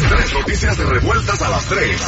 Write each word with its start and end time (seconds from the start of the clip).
Tres 0.00 0.32
noticias 0.32 0.76
de 0.78 0.84
revueltas 0.84 1.42
a 1.42 1.48
las 1.48 1.64
tres. 1.66 2.00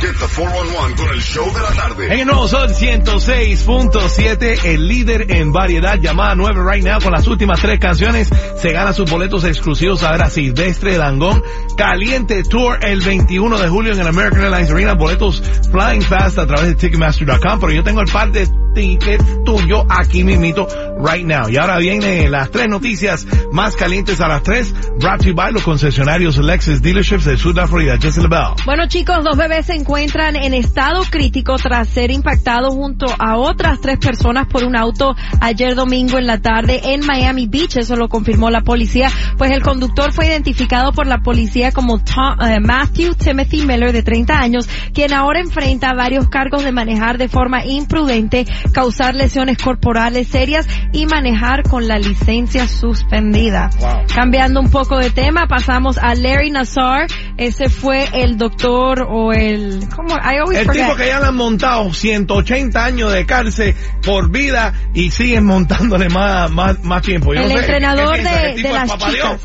Get 0.00 0.16
the 0.18 0.26
411 0.34 0.96
con 0.96 1.14
el 1.14 1.22
show 1.22 1.52
de 1.52 1.60
la 1.60 1.70
tarde. 1.70 2.06
En 2.06 2.20
el 2.20 2.26
nuevo 2.26 2.48
Sol 2.48 2.68
106.7, 2.68 4.64
el 4.64 4.88
líder 4.88 5.30
en 5.30 5.52
variedad 5.52 5.98
llamada 6.00 6.34
9 6.34 6.62
right 6.64 6.84
now 6.84 7.00
con 7.00 7.12
las 7.12 7.26
últimas 7.26 7.60
tres 7.60 7.78
canciones. 7.78 8.28
Se 8.56 8.72
gana 8.72 8.92
sus 8.92 9.10
boletos 9.10 9.44
exclusivos 9.44 10.02
a 10.02 10.12
ver 10.12 10.22
a 10.22 10.30
Silvestre 10.30 10.96
Dangón. 10.96 11.42
Caliente 11.76 12.42
Tour 12.42 12.78
el 12.82 13.00
21 13.00 13.58
de 13.58 13.68
julio 13.68 13.92
en 13.92 14.00
el 14.00 14.06
American 14.06 14.42
Airlines 14.42 14.70
Arena. 14.70 14.94
Boletos 14.94 15.42
flying 15.70 16.02
fast 16.02 16.38
a 16.38 16.46
través 16.46 16.66
de 16.66 16.74
Ticketmaster.com. 16.74 17.60
Pero 17.60 17.72
yo 17.72 17.84
tengo 17.84 18.00
el 18.00 18.10
par 18.10 18.32
de 18.32 18.48
tickets 18.74 19.24
tuyo 19.44 19.84
aquí 19.88 20.24
mismito 20.24 20.66
right 20.98 21.26
now. 21.26 21.48
Y 21.48 21.56
ahora 21.56 21.78
vienen 21.78 22.30
las 22.30 22.50
tres 22.50 22.68
noticias 22.68 23.26
más 23.52 23.76
calientes 23.76 24.20
a 24.20 24.28
las 24.28 24.42
tres. 24.42 24.72
Brought 24.98 25.20
to 25.22 25.28
you 25.28 25.34
by 25.34 25.52
los 25.52 25.62
concesionarios 25.62 26.38
Lexus 26.38 26.80
Dealerships 26.80 27.11
sur 27.20 27.52
de 27.54 27.60
la 27.60 27.66
Florida. 27.66 27.96
Jessica 28.00 28.28
Bell. 28.28 28.64
Bueno 28.64 28.86
chicos, 28.88 29.18
dos 29.24 29.36
bebés 29.36 29.66
se 29.66 29.74
encuentran 29.74 30.36
en 30.36 30.54
estado 30.54 31.02
crítico 31.10 31.56
tras 31.56 31.88
ser 31.88 32.10
impactados 32.10 32.74
junto 32.74 33.06
a 33.18 33.36
otras 33.36 33.80
tres 33.80 33.98
personas 33.98 34.46
por 34.46 34.64
un 34.64 34.76
auto 34.76 35.14
ayer 35.40 35.74
domingo 35.74 36.18
en 36.18 36.26
la 36.26 36.38
tarde 36.40 36.80
en 36.94 37.04
Miami 37.04 37.46
Beach. 37.46 37.76
Eso 37.76 37.96
lo 37.96 38.08
confirmó 38.08 38.50
la 38.50 38.62
policía. 38.62 39.10
Pues 39.36 39.50
el 39.50 39.62
conductor 39.62 40.12
fue 40.12 40.26
identificado 40.28 40.92
por 40.92 41.06
la 41.06 41.18
policía 41.18 41.72
como 41.72 41.98
Tom- 41.98 42.40
eh, 42.40 42.60
Matthew 42.60 43.14
Timothy 43.14 43.66
Miller 43.66 43.92
de 43.92 44.02
30 44.02 44.38
años, 44.38 44.68
quien 44.94 45.12
ahora 45.12 45.40
enfrenta 45.40 45.92
varios 45.94 46.28
cargos 46.28 46.64
de 46.64 46.72
manejar 46.72 47.18
de 47.18 47.28
forma 47.28 47.64
imprudente, 47.64 48.46
causar 48.72 49.14
lesiones 49.14 49.58
corporales 49.58 50.28
serias 50.28 50.66
y 50.92 51.06
manejar 51.06 51.62
con 51.64 51.86
la 51.88 51.98
licencia 51.98 52.66
suspendida. 52.68 53.70
Cambiando 54.14 54.60
un 54.60 54.70
poco 54.70 54.98
de 54.98 55.10
tema, 55.10 55.46
pasamos 55.46 55.98
a 55.98 56.14
Larry 56.14 56.50
Nassar. 56.50 57.01
Ese 57.36 57.68
fue 57.68 58.08
el 58.12 58.36
doctor 58.38 59.06
o 59.08 59.32
el... 59.32 59.86
¿Cómo? 59.94 60.14
I 60.16 60.38
always 60.40 60.58
El 60.60 60.66
forget. 60.66 60.84
tipo 60.84 60.96
que 60.96 61.06
ya 61.06 61.20
le 61.20 61.26
han 61.26 61.36
montado 61.36 61.92
180 61.92 62.84
años 62.84 63.12
de 63.12 63.26
cárcel 63.26 63.74
por 64.04 64.30
vida 64.30 64.72
y 64.94 65.10
siguen 65.10 65.44
montándole 65.44 66.08
más, 66.08 66.50
más, 66.50 66.82
más 66.84 67.02
tiempo. 67.02 67.34
Yo 67.34 67.40
El 67.40 67.48
no 67.48 67.54
sé, 67.54 67.60
entrenador 67.60 68.16
de- 68.16 68.48
¿El 68.50 68.54
tipo 68.56 68.68
de 68.68 68.74
las 68.74 68.90
papá 68.90 69.10
Dios? 69.10 69.40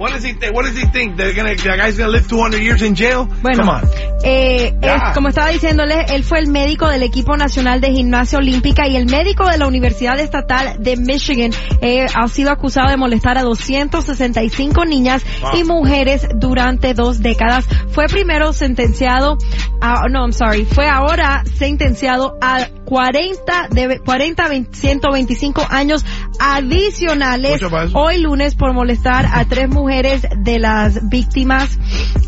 What 0.00 0.12
does 0.14 0.24
he 0.24 0.32
think? 0.32 0.54
What 0.56 0.64
does 0.64 0.74
he 0.78 0.86
think? 0.86 1.16
They're 1.18 1.34
gonna, 1.34 1.54
the 1.54 1.76
guy's 1.76 1.98
gonna 1.98 2.10
live 2.10 2.26
200 2.26 2.62
years 2.62 2.80
in 2.80 2.94
jail? 2.96 3.26
Bueno, 3.42 3.58
Come 3.64 3.68
on. 3.70 3.82
eh, 4.24 4.72
es- 4.80 5.12
como 5.14 5.28
estaba 5.28 5.48
diciéndole, 5.50 6.06
él 6.14 6.24
fue 6.24 6.38
el 6.38 6.46
médico 6.46 6.88
del 6.88 7.02
equipo 7.02 7.36
nacional 7.36 7.82
de 7.82 7.90
gimnasia 7.92 8.38
olímpica 8.38 8.88
y 8.88 8.96
el 8.96 9.04
médico 9.04 9.46
de 9.46 9.58
la 9.58 9.66
Universidad 9.66 10.18
Estatal 10.18 10.82
de 10.82 10.96
Michigan 10.96 11.50
eh, 11.82 12.06
ha 12.14 12.28
sido 12.28 12.50
acusado 12.50 12.88
de 12.88 12.96
molestar 12.96 13.36
a 13.36 13.42
265 13.42 14.86
niñas 14.86 15.22
Wow. 15.42 15.50
y 15.56 15.64
mujeres 15.64 16.26
durante 16.34 16.94
dos 16.94 17.20
décadas. 17.20 17.66
Fue 17.90 18.06
primero 18.06 18.54
sentenciado 18.54 19.36
a, 19.82 20.08
no, 20.10 20.20
I'm 20.24 20.32
sorry, 20.32 20.64
fue 20.64 20.88
ahora 20.88 21.42
sentenciado 21.58 22.38
a 22.40 22.68
40 22.90 23.68
de 23.70 24.00
40 24.00 24.48
20, 24.48 24.76
125 24.76 25.64
años 25.70 26.04
adicionales 26.40 27.62
hoy 27.94 28.18
lunes 28.18 28.56
por 28.56 28.72
molestar 28.72 29.26
a 29.32 29.44
tres 29.44 29.68
mujeres 29.68 30.26
de 30.36 30.58
las 30.58 31.08
víctimas, 31.08 31.78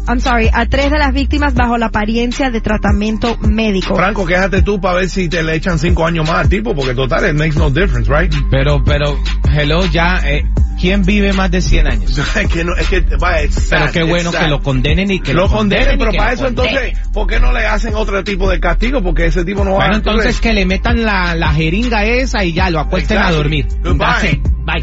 I'm 0.07 0.21
sorry, 0.21 0.51
a 0.53 0.67
tres 0.67 0.93
de 0.93 0.99
las 0.99 1.13
víctimas 1.13 1.55
bajo 1.55 1.79
la 1.79 1.87
apariencia 1.87 2.51
de 2.51 2.61
tratamiento 2.61 3.37
médico. 3.39 3.97
Franco, 3.97 4.25
quéjate 4.25 4.63
tú 4.63 4.81
para 4.81 4.99
ver 4.99 5.09
si 5.09 5.29
te 5.29 5.43
le 5.43 5.57
echan 5.57 5.81
cinco 5.81 6.07
años 6.07 6.29
más 6.29 6.39
al 6.39 6.49
tipo, 6.49 6.77
porque 6.77 6.95
total, 6.95 7.29
it 7.29 7.35
makes 7.35 7.59
no 7.59 7.69
difference, 7.69 8.09
right? 8.09 8.33
Pero, 8.49 8.85
pero, 8.85 9.19
hello, 9.53 9.85
ya, 9.87 10.21
eh, 10.25 10.45
¿quién 10.83 11.05
vive 11.05 11.33
más 11.33 11.49
de 11.49 11.61
100 11.61 11.87
años? 11.87 12.19
es 12.37 12.49
que 12.49 12.65
no, 12.65 12.75
es 12.77 12.89
que, 12.89 13.01
vaya, 13.21 13.49
Pero 13.71 13.93
qué 13.93 14.03
bueno 14.03 14.33
que 14.33 14.49
lo 14.49 14.61
condenen 14.61 15.13
y 15.13 15.21
que 15.21 15.33
lo 15.33 15.43
lo, 15.43 15.49
condenen, 15.49 15.97
pero 15.97 16.11
para 16.13 16.33
eso 16.33 16.45
condenen. 16.45 16.77
entonces, 16.77 17.09
¿por 17.13 17.29
qué 17.29 17.39
no 17.39 17.53
le 17.53 17.65
hacen 17.65 17.95
otro 17.95 18.25
tipo 18.25 18.51
de 18.51 18.59
castigo? 18.59 19.01
Porque 19.01 19.27
ese 19.27 19.45
tipo 19.45 19.65
no 19.65 19.73
va 19.73 19.77
Bueno, 19.77 19.95
a... 19.95 19.99
entonces 19.99 20.41
que 20.41 20.53
le 20.53 20.67
metan 20.67 21.05
la, 21.05 21.37
la 21.37 21.53
jeringa 21.53 22.05
esa 22.05 22.45
y 22.45 22.53
ya 22.53 22.69
lo 22.69 22.81
acuesten 22.81 23.19
a 23.19 23.31
dormir. 23.31 23.69
Goodbye. 23.85 24.43
Bye. 24.65 24.81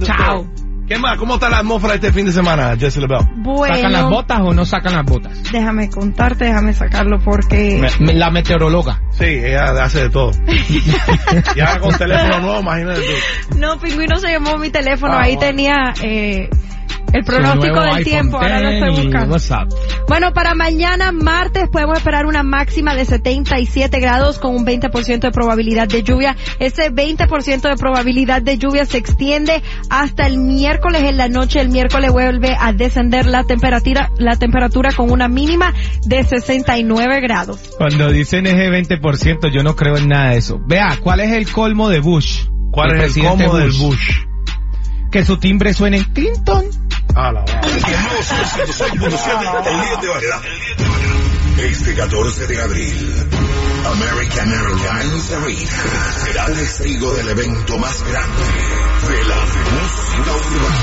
Chao. 0.00 0.63
¿Qué 0.86 0.98
más? 0.98 1.16
¿Cómo 1.16 1.34
está 1.34 1.48
la 1.48 1.58
atmósfera 1.60 1.94
este 1.94 2.12
fin 2.12 2.26
de 2.26 2.32
semana, 2.32 2.76
Jessica 2.78 3.06
Bell? 3.06 3.20
¿Sacan 3.20 3.92
las 3.92 4.02
Bueno, 4.02 4.10
botas 4.10 4.40
o 4.42 4.52
no 4.52 4.66
sacan 4.66 4.92
las 4.94 5.04
botas? 5.06 5.42
déjame 5.50 5.88
contarte, 5.88 6.44
déjame 6.44 6.74
sacarlo 6.74 7.18
porque... 7.24 7.80
Me- 8.00 8.12
la 8.12 8.30
meteoróloga. 8.30 9.00
Sí, 9.12 9.24
ella 9.24 9.70
hace 9.82 10.02
de 10.02 10.10
todo. 10.10 10.30
y 11.56 11.60
ahora 11.60 11.80
con 11.80 11.96
teléfono 11.96 12.38
nuevo, 12.40 12.60
imagínate 12.60 13.00
tú. 13.00 13.56
No, 13.58 13.78
Pingüino 13.78 14.16
se 14.18 14.30
llamó 14.32 14.58
mi 14.58 14.68
teléfono, 14.70 15.14
Ah, 15.14 15.22
ahí 15.22 15.36
bueno. 15.36 15.50
tenía 15.52 15.74
eh, 16.02 16.50
el 17.14 17.24
pronóstico 17.24 17.80
del 17.80 18.04
tiempo, 18.04 18.38
ahora 18.38 18.60
lo 18.60 18.70
10 18.70 18.82
estoy 18.82 19.04
buscando. 19.04 19.36
Bueno, 20.08 20.32
para 20.32 20.54
mañana 20.54 21.12
martes 21.12 21.68
podemos 21.70 21.98
esperar 21.98 22.26
una 22.26 22.42
máxima 22.42 22.96
de 22.96 23.04
77 23.04 24.00
grados 24.00 24.40
con 24.40 24.56
un 24.56 24.66
20% 24.66 25.20
de 25.20 25.30
probabilidad 25.30 25.86
de 25.86 26.02
lluvia. 26.02 26.36
Ese 26.58 26.90
20% 26.90 27.68
de 27.68 27.76
probabilidad 27.76 28.42
de 28.42 28.58
lluvia 28.58 28.84
se 28.84 28.98
extiende 28.98 29.62
hasta 29.90 30.26
el 30.26 30.38
miércoles 30.38 31.02
en 31.02 31.16
la 31.16 31.28
noche. 31.28 31.60
El 31.60 31.68
miércoles 31.68 32.10
vuelve 32.10 32.56
a 32.58 32.72
descender 32.72 33.26
la 33.26 33.44
temperatura, 33.44 34.10
la 34.18 34.36
temperatura 34.36 34.90
con 34.92 35.12
una 35.12 35.28
mínima 35.28 35.72
de 36.04 36.24
69 36.24 37.20
grados. 37.20 37.60
Cuando 37.78 38.10
dicen 38.10 38.46
ese 38.46 38.68
20%, 38.70 39.52
yo 39.52 39.62
no 39.62 39.76
creo 39.76 39.96
en 39.98 40.08
nada 40.08 40.30
de 40.30 40.38
eso. 40.38 40.58
Vea, 40.66 40.98
¿cuál 41.00 41.20
es 41.20 41.32
el 41.32 41.48
colmo 41.48 41.88
de 41.88 42.00
Bush? 42.00 42.46
¿Cuál 42.72 42.90
El 42.90 42.96
es 42.96 43.02
el 43.02 43.12
presidente 43.12 43.44
combo 43.44 43.58
del 43.58 43.70
Bush? 43.70 44.10
Que 45.12 45.24
su 45.24 45.36
timbre 45.36 45.72
suene 45.74 45.98
en 45.98 46.04
Clinton. 46.04 46.64
Ah, 47.16 47.30
la. 47.30 47.44
El 47.44 48.02
nuevo 48.02 48.22
Sol 48.22 48.38
106.7, 48.38 49.66
el 49.66 49.80
líder 49.80 50.00
de 50.00 50.08
variedad. 50.08 50.42
Este 51.58 51.94
14 51.94 52.46
de 52.48 52.60
abril, 52.60 53.28
American 53.86 54.52
Airlines 54.52 55.30
Arena 55.30 56.10
será 56.24 56.46
el 56.46 56.54
testigo 56.54 57.14
del 57.14 57.28
evento 57.28 57.78
más 57.78 58.02
grande 58.02 58.42
de 59.08 59.24
la 59.24 59.36
música 59.36 60.32
urbana. 60.32 60.82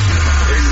El 0.55 0.70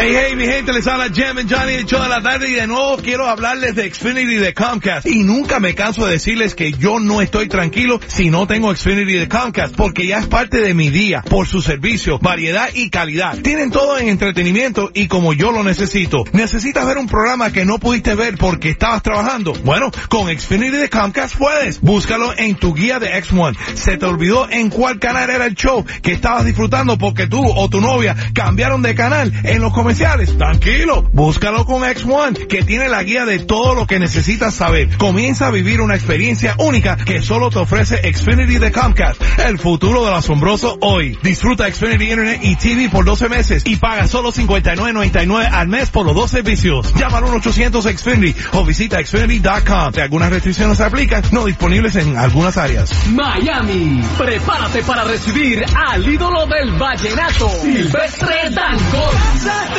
Hey, 0.00 0.14
hey, 0.14 0.36
mi 0.36 0.44
gente, 0.44 0.72
les 0.72 0.86
habla 0.86 1.08
Jam 1.12 1.38
and 1.38 1.52
Johnny, 1.52 1.72
el 1.72 1.84
show 1.84 2.00
de 2.00 2.08
la 2.08 2.22
tarde, 2.22 2.48
y 2.48 2.52
de 2.52 2.68
nuevo 2.68 2.98
quiero 2.98 3.26
hablarles 3.26 3.74
de 3.74 3.92
Xfinity 3.92 4.36
de 4.36 4.54
Comcast. 4.54 5.08
Y 5.08 5.24
nunca 5.24 5.58
me 5.58 5.74
canso 5.74 6.06
de 6.06 6.12
decirles 6.12 6.54
que 6.54 6.70
yo 6.70 7.00
no 7.00 7.20
estoy 7.20 7.48
tranquilo 7.48 7.98
si 8.06 8.30
no 8.30 8.46
tengo 8.46 8.72
Xfinity 8.72 9.14
de 9.14 9.28
Comcast, 9.28 9.74
porque 9.74 10.06
ya 10.06 10.20
es 10.20 10.26
parte 10.26 10.60
de 10.60 10.72
mi 10.72 10.90
día, 10.90 11.22
por 11.22 11.48
su 11.48 11.62
servicio, 11.62 12.20
variedad 12.20 12.68
y 12.74 12.90
calidad. 12.90 13.38
Tienen 13.38 13.72
todo 13.72 13.98
en 13.98 14.08
entretenimiento 14.08 14.92
y 14.94 15.08
como 15.08 15.32
yo 15.32 15.50
lo 15.50 15.64
necesito. 15.64 16.22
¿Necesitas 16.30 16.86
ver 16.86 16.96
un 16.96 17.08
programa 17.08 17.50
que 17.50 17.64
no 17.64 17.80
pudiste 17.80 18.14
ver 18.14 18.36
porque 18.36 18.70
estabas 18.70 19.02
trabajando? 19.02 19.52
Bueno, 19.64 19.90
con 20.08 20.28
Xfinity 20.28 20.76
de 20.76 20.90
Comcast 20.90 21.34
puedes. 21.36 21.80
Búscalo 21.80 22.38
en 22.38 22.54
tu 22.54 22.72
guía 22.72 23.00
de 23.00 23.20
X1. 23.20 23.56
Se 23.74 23.96
te 23.96 24.06
olvidó 24.06 24.48
en 24.48 24.70
cuál 24.70 25.00
canal 25.00 25.28
era 25.28 25.46
el 25.46 25.56
show 25.56 25.84
que 26.02 26.12
estabas 26.12 26.44
disfrutando 26.44 26.96
porque 26.98 27.26
tú 27.26 27.44
o 27.44 27.68
tu 27.68 27.80
novia 27.80 28.14
cambiaron 28.32 28.80
de 28.80 28.94
canal 28.94 29.32
en 29.42 29.60
los 29.60 29.72
comerciales. 29.88 30.36
Tranquilo, 30.36 31.02
búscalo 31.14 31.64
con 31.64 31.82
X1, 31.82 32.46
que 32.46 32.62
tiene 32.62 32.90
la 32.90 33.02
guía 33.02 33.24
de 33.24 33.38
todo 33.38 33.74
lo 33.74 33.86
que 33.86 33.98
necesitas 33.98 34.52
saber. 34.52 34.94
Comienza 34.98 35.46
a 35.46 35.50
vivir 35.50 35.80
una 35.80 35.94
experiencia 35.94 36.56
única 36.58 36.98
que 36.98 37.22
solo 37.22 37.48
te 37.48 37.58
ofrece 37.58 37.96
Xfinity 37.96 38.58
de 38.58 38.70
Comcast, 38.70 39.22
el 39.38 39.58
futuro 39.58 40.04
del 40.04 40.12
asombroso 40.12 40.76
hoy. 40.82 41.18
Disfruta 41.22 41.72
Xfinity 41.72 42.04
Internet 42.04 42.40
y 42.42 42.56
TV 42.56 42.90
por 42.90 43.06
12 43.06 43.30
meses 43.30 43.62
y 43.64 43.76
paga 43.76 44.06
solo 44.06 44.30
59.99 44.30 45.48
al 45.50 45.68
mes 45.68 45.88
por 45.88 46.04
los 46.04 46.14
dos 46.14 46.30
servicios. 46.30 46.92
Llama 46.94 47.18
al 47.18 47.24
1-800 47.24 47.96
Xfinity 47.96 48.38
o 48.52 48.66
visita 48.66 49.02
xfinity.com. 49.02 49.92
Algunas 50.02 50.28
restricciones 50.28 50.76
se 50.76 50.84
aplican, 50.84 51.22
no 51.32 51.46
disponibles 51.46 51.96
en 51.96 52.18
algunas 52.18 52.58
áreas. 52.58 52.90
Miami, 53.08 54.02
prepárate 54.18 54.82
para 54.82 55.04
recibir 55.04 55.64
al 55.74 56.06
ídolo 56.06 56.44
del 56.46 56.72
vallenato, 56.72 57.48
Silvestre 57.62 58.50
Dangond. 58.50 59.77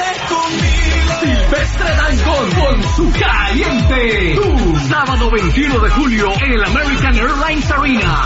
Silvestre 1.19 1.89
Dangond 1.95 2.55
con 2.55 2.83
su 2.95 3.19
caliente. 3.19 4.35
Tu 4.35 4.79
sábado 4.87 5.31
21 5.31 5.79
de 5.79 5.89
julio 5.89 6.27
en 6.41 6.53
el 6.53 6.63
American 6.63 7.15
Airlines 7.15 7.71
Arena. 7.71 8.23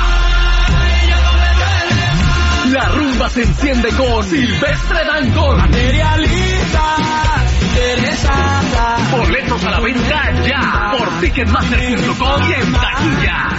La 2.71 2.89
rumba 2.89 3.29
se 3.29 3.43
enciende 3.43 3.89
con 3.89 4.23
Silvestre 4.23 5.05
Dangond. 5.05 5.59
Materialista, 5.59 6.95
interesada. 7.61 8.97
Boletos 9.11 9.63
a 9.63 9.69
la 9.71 9.79
venta 9.79 10.31
ya 10.47 10.91
por 10.97 11.09
Ticketmaster.com 11.19 12.49
y 12.49 12.53
en 12.53 12.73
taquilla. 12.73 13.49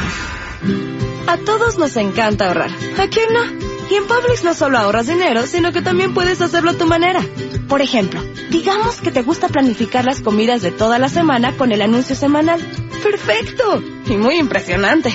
A 1.26 1.36
todos 1.38 1.78
nos 1.78 1.96
encanta 1.96 2.48
ahorrar. 2.48 2.70
¿A 2.98 3.06
quién 3.08 3.26
no? 3.32 3.63
Y 3.90 3.94
en 3.96 4.06
Publix 4.06 4.44
no 4.44 4.54
solo 4.54 4.78
ahorras 4.78 5.06
dinero, 5.06 5.46
sino 5.46 5.72
que 5.72 5.82
también 5.82 6.14
puedes 6.14 6.40
hacerlo 6.40 6.70
a 6.70 6.74
tu 6.74 6.86
manera. 6.86 7.20
Por 7.68 7.82
ejemplo, 7.82 8.22
digamos 8.50 9.00
que 9.00 9.10
te 9.10 9.22
gusta 9.22 9.48
planificar 9.48 10.04
las 10.04 10.20
comidas 10.20 10.62
de 10.62 10.70
toda 10.70 10.98
la 10.98 11.08
semana 11.08 11.56
con 11.56 11.72
el 11.72 11.82
anuncio 11.82 12.16
semanal. 12.16 12.60
¡Perfecto! 13.02 13.82
Y 14.06 14.16
muy 14.16 14.36
impresionante. 14.36 15.14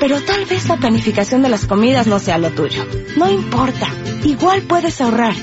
Pero 0.00 0.20
tal 0.20 0.44
vez 0.44 0.68
la 0.68 0.76
planificación 0.76 1.42
de 1.42 1.48
las 1.48 1.66
comidas 1.66 2.06
no 2.06 2.18
sea 2.18 2.38
lo 2.38 2.50
tuyo. 2.50 2.84
No 3.16 3.30
importa. 3.30 3.88
Igual 4.24 4.62
puedes 4.62 5.00
ahorrar. 5.00 5.34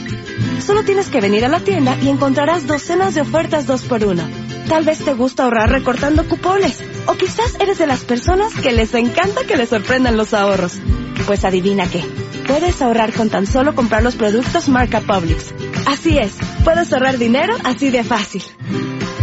Solo 0.65 0.83
tienes 0.83 1.09
que 1.09 1.21
venir 1.21 1.45
a 1.45 1.49
la 1.49 1.59
tienda 1.59 1.97
y 2.01 2.09
encontrarás 2.09 2.67
docenas 2.67 3.15
de 3.15 3.21
ofertas 3.21 3.65
dos 3.65 3.83
por 3.83 4.05
uno. 4.05 4.23
Tal 4.67 4.85
vez 4.85 4.99
te 4.99 5.13
gusta 5.13 5.43
ahorrar 5.43 5.69
recortando 5.69 6.27
cupones. 6.27 6.79
O 7.07 7.13
quizás 7.13 7.55
eres 7.59 7.79
de 7.79 7.87
las 7.87 8.01
personas 8.01 8.53
que 8.53 8.71
les 8.71 8.93
encanta 8.93 9.43
que 9.45 9.57
les 9.57 9.69
sorprendan 9.69 10.17
los 10.17 10.33
ahorros. 10.33 10.79
Pues 11.25 11.43
adivina 11.43 11.89
qué. 11.89 12.03
Puedes 12.51 12.81
ahorrar 12.81 13.13
con 13.13 13.29
tan 13.29 13.47
solo 13.47 13.75
comprar 13.75 14.03
los 14.03 14.17
productos 14.17 14.67
marca 14.67 14.99
Publix. 14.99 15.53
Así 15.85 16.17
es, 16.17 16.33
puedes 16.65 16.91
ahorrar 16.91 17.17
dinero 17.17 17.55
así 17.63 17.89
de 17.89 18.03
fácil. 18.03 18.43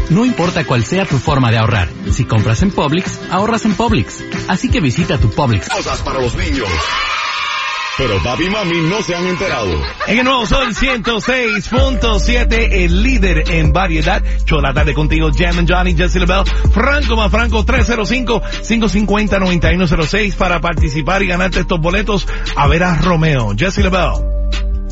No 0.09 0.25
importa 0.25 0.65
cuál 0.65 0.83
sea 0.83 1.05
tu 1.05 1.19
forma 1.19 1.51
de 1.51 1.59
ahorrar. 1.59 1.91
Si 2.11 2.25
compras 2.25 2.63
en 2.63 2.71
Publix, 2.71 3.21
ahorras 3.31 3.67
en 3.67 3.75
Publix. 3.75 4.25
Así 4.49 4.71
que 4.71 4.81
visita 4.81 5.19
tu 5.19 5.29
Publix. 5.29 5.69
Cosas 5.69 6.01
para 6.01 6.23
los 6.23 6.35
niños. 6.37 6.69
Pero 7.99 8.23
papi 8.23 8.45
y 8.45 8.51
mami 8.51 8.81
no 8.83 9.03
se 9.03 9.17
han 9.17 9.27
enterado. 9.27 9.73
En 10.07 10.19
el 10.19 10.25
nuevo 10.25 10.47
Sol 10.47 10.73
106.7, 10.73 12.69
el 12.71 13.03
líder 13.03 13.51
en 13.51 13.73
variedad. 13.73 14.23
Yo 14.47 14.61
la 14.61 14.73
tarde 14.73 14.95
contigo, 14.95 15.31
Jam 15.37 15.59
and 15.59 15.69
Johnny, 15.69 15.97
Jesse 15.97 16.15
LaBelle, 16.17 16.45
Franco 16.73 17.17
más 17.17 17.33
Franco, 17.33 17.67
305-550-9106 17.67 20.37
para 20.37 20.61
participar 20.61 21.25
y 21.25 21.27
ganarte 21.27 21.59
estos 21.61 21.81
boletos 21.81 22.29
a 22.55 22.69
ver 22.69 22.85
a 22.85 22.95
Romeo. 22.95 23.53
Jesse 23.59 23.79
LaBelle. 23.79 24.38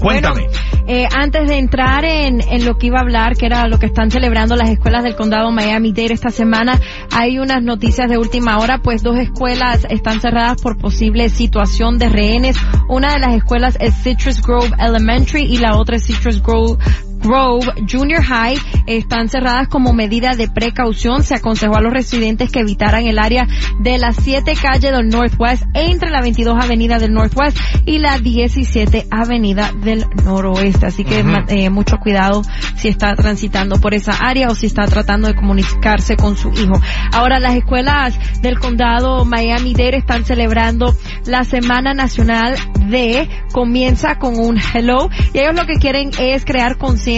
Cuéntame. 0.00 0.46
Eh, 0.88 1.06
antes 1.12 1.48
de 1.48 1.58
entrar 1.58 2.04
en, 2.04 2.40
en 2.40 2.64
lo 2.64 2.78
que 2.78 2.86
iba 2.86 2.98
a 2.98 3.02
hablar, 3.02 3.36
que 3.36 3.46
era 3.46 3.66
lo 3.66 3.78
que 3.78 3.86
están 3.86 4.10
celebrando 4.10 4.54
las 4.54 4.70
escuelas 4.70 5.02
del 5.02 5.16
condado 5.16 5.50
Miami-Dade 5.50 6.12
esta 6.12 6.30
semana, 6.30 6.78
hay 7.10 7.38
unas 7.38 7.62
noticias 7.62 8.08
de 8.08 8.18
última 8.18 8.58
hora, 8.58 8.80
pues 8.82 9.02
dos 9.02 9.16
escuelas 9.18 9.86
están 9.90 10.20
cerradas 10.20 10.62
por 10.62 10.78
posible 10.78 11.28
situación 11.28 11.98
de 11.98 12.08
rehenes. 12.08 12.56
Una 12.88 13.14
de 13.14 13.18
las 13.18 13.34
escuelas 13.34 13.76
es 13.80 13.94
Citrus 14.02 14.40
Grove 14.40 14.70
Elementary 14.78 15.42
y 15.42 15.58
la 15.58 15.76
otra 15.76 15.96
es 15.96 16.06
Citrus 16.06 16.42
Grove 16.42 16.78
Grove 17.22 17.66
Junior 17.90 18.22
High 18.22 18.56
están 18.86 19.28
cerradas 19.28 19.68
como 19.68 19.92
medida 19.92 20.36
de 20.36 20.48
precaución. 20.48 21.22
Se 21.22 21.34
aconsejó 21.34 21.76
a 21.76 21.80
los 21.80 21.92
residentes 21.92 22.50
que 22.50 22.60
evitaran 22.60 23.06
el 23.06 23.18
área 23.18 23.46
de 23.80 23.98
las 23.98 24.16
7 24.16 24.54
calles 24.60 24.92
del 24.92 25.08
Northwest 25.08 25.64
entre 25.74 26.10
la 26.10 26.20
22 26.20 26.62
Avenida 26.62 26.98
del 26.98 27.12
Northwest 27.12 27.58
y 27.84 27.98
la 27.98 28.18
17 28.18 29.06
Avenida 29.10 29.72
del 29.72 30.04
Noroeste. 30.24 30.86
Así 30.86 31.04
que 31.04 31.24
eh, 31.48 31.70
mucho 31.70 31.96
cuidado 31.98 32.42
si 32.76 32.88
está 32.88 33.14
transitando 33.14 33.80
por 33.80 33.94
esa 33.94 34.12
área 34.12 34.48
o 34.48 34.54
si 34.54 34.66
está 34.66 34.86
tratando 34.86 35.28
de 35.28 35.34
comunicarse 35.34 36.16
con 36.16 36.36
su 36.36 36.50
hijo. 36.52 36.80
Ahora 37.12 37.40
las 37.40 37.56
escuelas 37.56 38.18
del 38.42 38.58
condado 38.58 39.24
Miami-Dade 39.24 39.96
están 39.96 40.24
celebrando 40.24 40.94
la 41.26 41.44
Semana 41.44 41.94
Nacional 41.94 42.56
de 42.88 43.28
comienza 43.52 44.18
con 44.18 44.38
un 44.38 44.58
hello 44.58 45.08
y 45.32 45.38
ellos 45.38 45.54
lo 45.54 45.66
que 45.66 45.74
quieren 45.74 46.10
es 46.18 46.44
crear 46.44 46.76
conciencia 46.76 47.15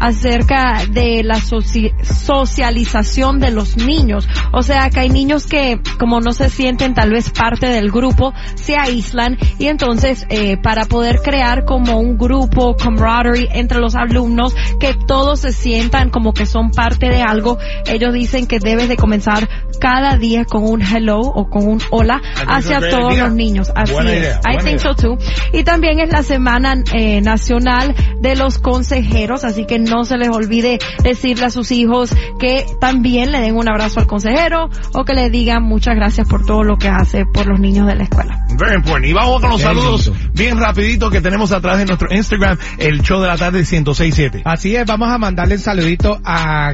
acerca 0.00 0.84
de 0.90 1.22
la 1.22 1.40
soci 1.40 1.92
socialización 2.02 3.38
de 3.38 3.50
los 3.50 3.76
niños. 3.76 4.28
O 4.52 4.62
sea, 4.62 4.90
que 4.90 5.00
hay 5.00 5.08
niños 5.08 5.46
que 5.46 5.80
como 5.98 6.20
no 6.20 6.32
se 6.32 6.48
sienten 6.48 6.94
tal 6.94 7.10
vez 7.10 7.30
parte 7.30 7.68
del 7.68 7.90
grupo, 7.90 8.32
se 8.54 8.76
aíslan 8.76 9.38
y 9.58 9.66
entonces 9.66 10.26
eh, 10.28 10.56
para 10.56 10.84
poder 10.84 11.20
crear 11.22 11.64
como 11.64 11.98
un 11.98 12.16
grupo, 12.16 12.74
camaraderie 12.76 13.48
entre 13.52 13.78
los 13.78 13.94
alumnos, 13.94 14.54
que 14.80 14.94
todos 15.06 15.40
se 15.40 15.52
sientan 15.52 16.10
como 16.10 16.32
que 16.32 16.46
son 16.46 16.70
parte 16.70 17.08
de 17.08 17.22
algo, 17.22 17.58
ellos 17.86 18.12
dicen 18.12 18.46
que 18.46 18.58
debes 18.58 18.88
de 18.88 18.96
comenzar 18.96 19.48
cada 19.80 20.16
día 20.16 20.44
con 20.44 20.64
un 20.64 20.82
hello 20.82 21.18
o 21.18 21.48
con 21.48 21.66
un 21.66 21.80
hola 21.90 22.20
hacia 22.46 22.78
todos 22.90 23.16
los 23.16 23.32
niños. 23.32 23.72
Así 23.74 23.92
Buena 23.92 24.12
es. 24.12 24.18
idea, 24.18 24.40
I 24.44 24.56
think 24.58 24.80
idea. 24.80 24.94
so 24.94 24.94
too. 24.94 25.18
Y 25.52 25.62
también 25.64 26.00
es 26.00 26.10
la 26.10 26.22
semana 26.22 26.74
eh, 26.92 27.20
nacional 27.20 27.94
de 28.20 28.36
los 28.36 28.58
consejeros, 28.58 29.17
así 29.26 29.66
que 29.66 29.78
no 29.78 30.04
se 30.04 30.16
les 30.16 30.28
olvide 30.28 30.78
decirle 31.02 31.46
a 31.46 31.50
sus 31.50 31.72
hijos 31.72 32.14
que 32.38 32.64
también 32.80 33.32
le 33.32 33.40
den 33.40 33.56
un 33.56 33.68
abrazo 33.68 34.00
al 34.00 34.06
consejero 34.06 34.70
o 34.94 35.04
que 35.04 35.12
le 35.12 35.28
digan 35.28 35.62
muchas 35.62 35.96
gracias 35.96 36.28
por 36.28 36.46
todo 36.46 36.62
lo 36.62 36.76
que 36.76 36.88
hace 36.88 37.26
por 37.26 37.46
los 37.46 37.58
niños 37.58 37.86
de 37.86 37.96
la 37.96 38.04
escuela. 38.04 38.46
Very 38.58 38.76
important. 38.76 39.06
Y 39.06 39.12
vamos 39.12 39.40
con 39.40 39.50
los 39.50 39.60
saludos 39.60 40.06
lindo. 40.06 40.30
bien 40.34 40.58
rapidito 40.58 41.10
que 41.10 41.20
tenemos 41.20 41.52
atrás 41.52 41.78
de 41.78 41.86
nuestro 41.86 42.08
Instagram, 42.14 42.58
el 42.78 43.02
show 43.02 43.20
de 43.20 43.26
la 43.26 43.36
tarde 43.36 43.58
1067. 43.58 44.42
Así 44.44 44.76
es, 44.76 44.86
vamos 44.86 45.10
a 45.10 45.18
mandarle 45.18 45.56
un 45.56 45.60
saludito 45.60 46.20
a, 46.24 46.72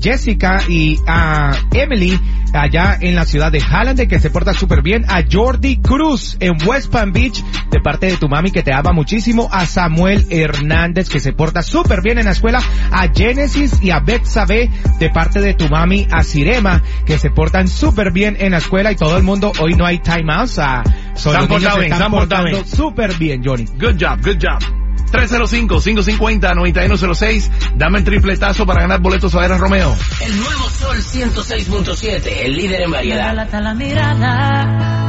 Jessica 0.00 0.62
y 0.68 0.98
a 1.06 1.52
Emily 1.72 2.18
allá 2.52 2.98
en 3.00 3.14
la 3.14 3.24
ciudad 3.24 3.52
de 3.52 3.60
Halland 3.60 4.08
que 4.08 4.18
se 4.18 4.30
porta 4.30 4.52
súper 4.52 4.82
bien, 4.82 5.04
a 5.08 5.22
Jordi 5.30 5.76
Cruz 5.76 6.36
en 6.40 6.56
West 6.66 6.90
Palm 6.90 7.12
Beach 7.12 7.42
de 7.70 7.80
parte 7.80 8.06
de 8.06 8.16
tu 8.16 8.28
mami 8.28 8.50
que 8.50 8.62
te 8.62 8.72
ama 8.72 8.92
muchísimo, 8.92 9.48
a 9.52 9.66
Samuel 9.66 10.26
Hernández 10.30 11.08
que 11.08 11.20
se 11.20 11.32
porta 11.32 11.62
súper 11.62 11.79
bien 12.02 12.18
en 12.18 12.26
la 12.26 12.32
escuela, 12.32 12.60
a 12.90 13.08
Genesis 13.14 13.78
y 13.82 13.90
a 13.90 14.00
Beth 14.00 14.24
Sabe 14.24 14.70
de 14.98 15.10
parte 15.10 15.40
de 15.40 15.54
tu 15.54 15.68
mami, 15.68 16.06
a 16.10 16.22
Sirema 16.22 16.82
que 17.04 17.18
se 17.18 17.30
portan 17.30 17.68
súper 17.68 18.10
bien 18.12 18.36
en 18.38 18.52
la 18.52 18.58
escuela 18.58 18.92
y 18.92 18.96
todo 18.96 19.16
el 19.16 19.22
mundo, 19.22 19.52
hoy 19.60 19.74
no 19.74 19.86
hay 19.86 19.98
timeouts, 19.98 20.58
a 20.58 20.82
Se 21.14 21.30
han 21.30 21.48
portado 21.48 21.80
bien, 21.80 21.92
portado 22.10 22.44
bien. 22.44 22.66
súper 22.66 23.14
bien, 23.16 23.42
Johnny. 23.44 23.64
Good 23.64 23.96
job, 24.00 24.20
good 24.22 24.38
job. 24.40 24.62
305-550-9106. 25.10 27.50
Dame 27.74 27.98
el 27.98 28.04
tripletazo 28.04 28.64
para 28.64 28.82
ganar 28.82 29.00
boletos 29.00 29.34
a 29.34 29.40
ver 29.40 29.50
a 29.52 29.58
Romeo. 29.58 29.92
El 30.20 30.36
nuevo 30.36 30.70
Sol 30.70 30.98
106.7, 30.98 32.44
el 32.44 32.54
líder 32.54 32.82
en 32.82 32.92
variedad. 32.92 33.34
La 33.34 33.74
mirada. 33.74 35.08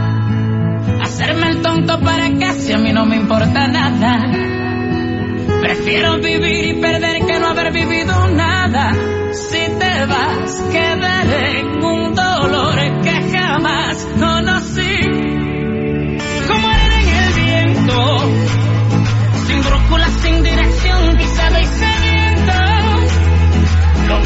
Hacerme 1.02 1.50
el 1.50 1.62
tonto 1.62 2.00
para 2.00 2.28
que 2.30 2.54
si 2.54 2.74
a 2.74 2.80
mí 2.80 2.92
no 2.92 3.06
me 3.06 3.18
importa 3.18 3.68
nada. 3.68 4.51
Prefiero 5.62 6.20
vivir 6.20 6.66
y 6.66 6.82
perder 6.82 7.26
que 7.26 7.40
no 7.40 7.48
haber 7.50 7.72
vivido 7.72 8.28
nada. 8.30 8.94
Si 9.32 9.60
te 9.60 10.06
vas, 10.08 10.64
quedaré 10.72 11.60
en 11.60 11.86
un 11.86 12.16
dolor 12.16 13.02
que 13.04 13.12
jamás 13.32 14.08
conocí. 14.20 14.98
Como 16.48 16.68
arena 16.68 17.02
en 17.02 17.08
el 17.16 17.34
viento, 17.34 18.20
sin 19.46 19.62
brújula, 19.62 20.10
sin 20.10 20.44
dirección, 20.44 21.18
pisado 21.18 21.60
y 21.60 21.66
sediento. 21.66 22.54
Lo 24.08 24.20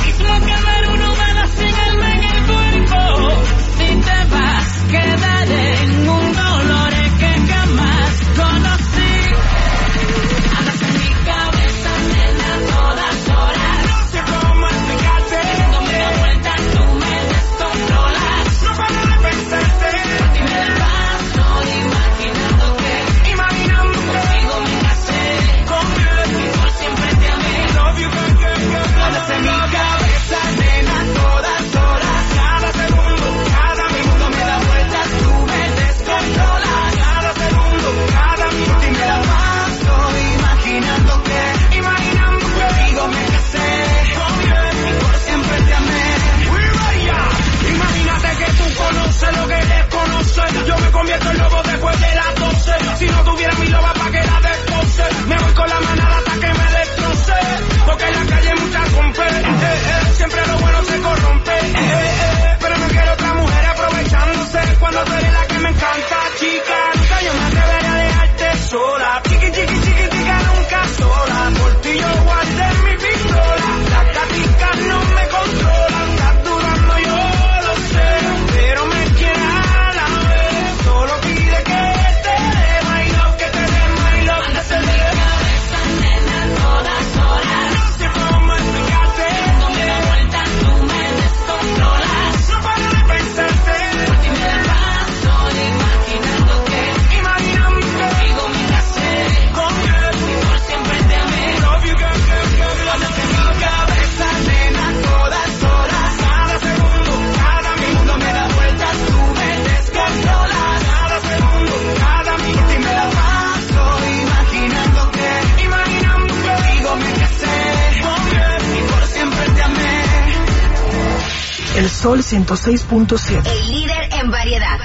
Sol 122.05 122.19
106.7. 122.19 123.49
El 123.49 123.71
líder 123.71 124.09
en 124.21 124.29
variedad. 124.29 124.77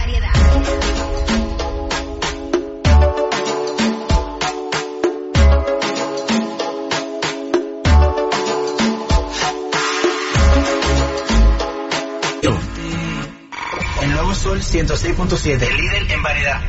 El 14.00 14.11
nuevo 14.12 14.35
Sol 14.35 14.61
106.7, 14.62 15.61
el 15.61 15.77
líder 15.77 16.11
en 16.11 16.23
variedad. 16.23 16.62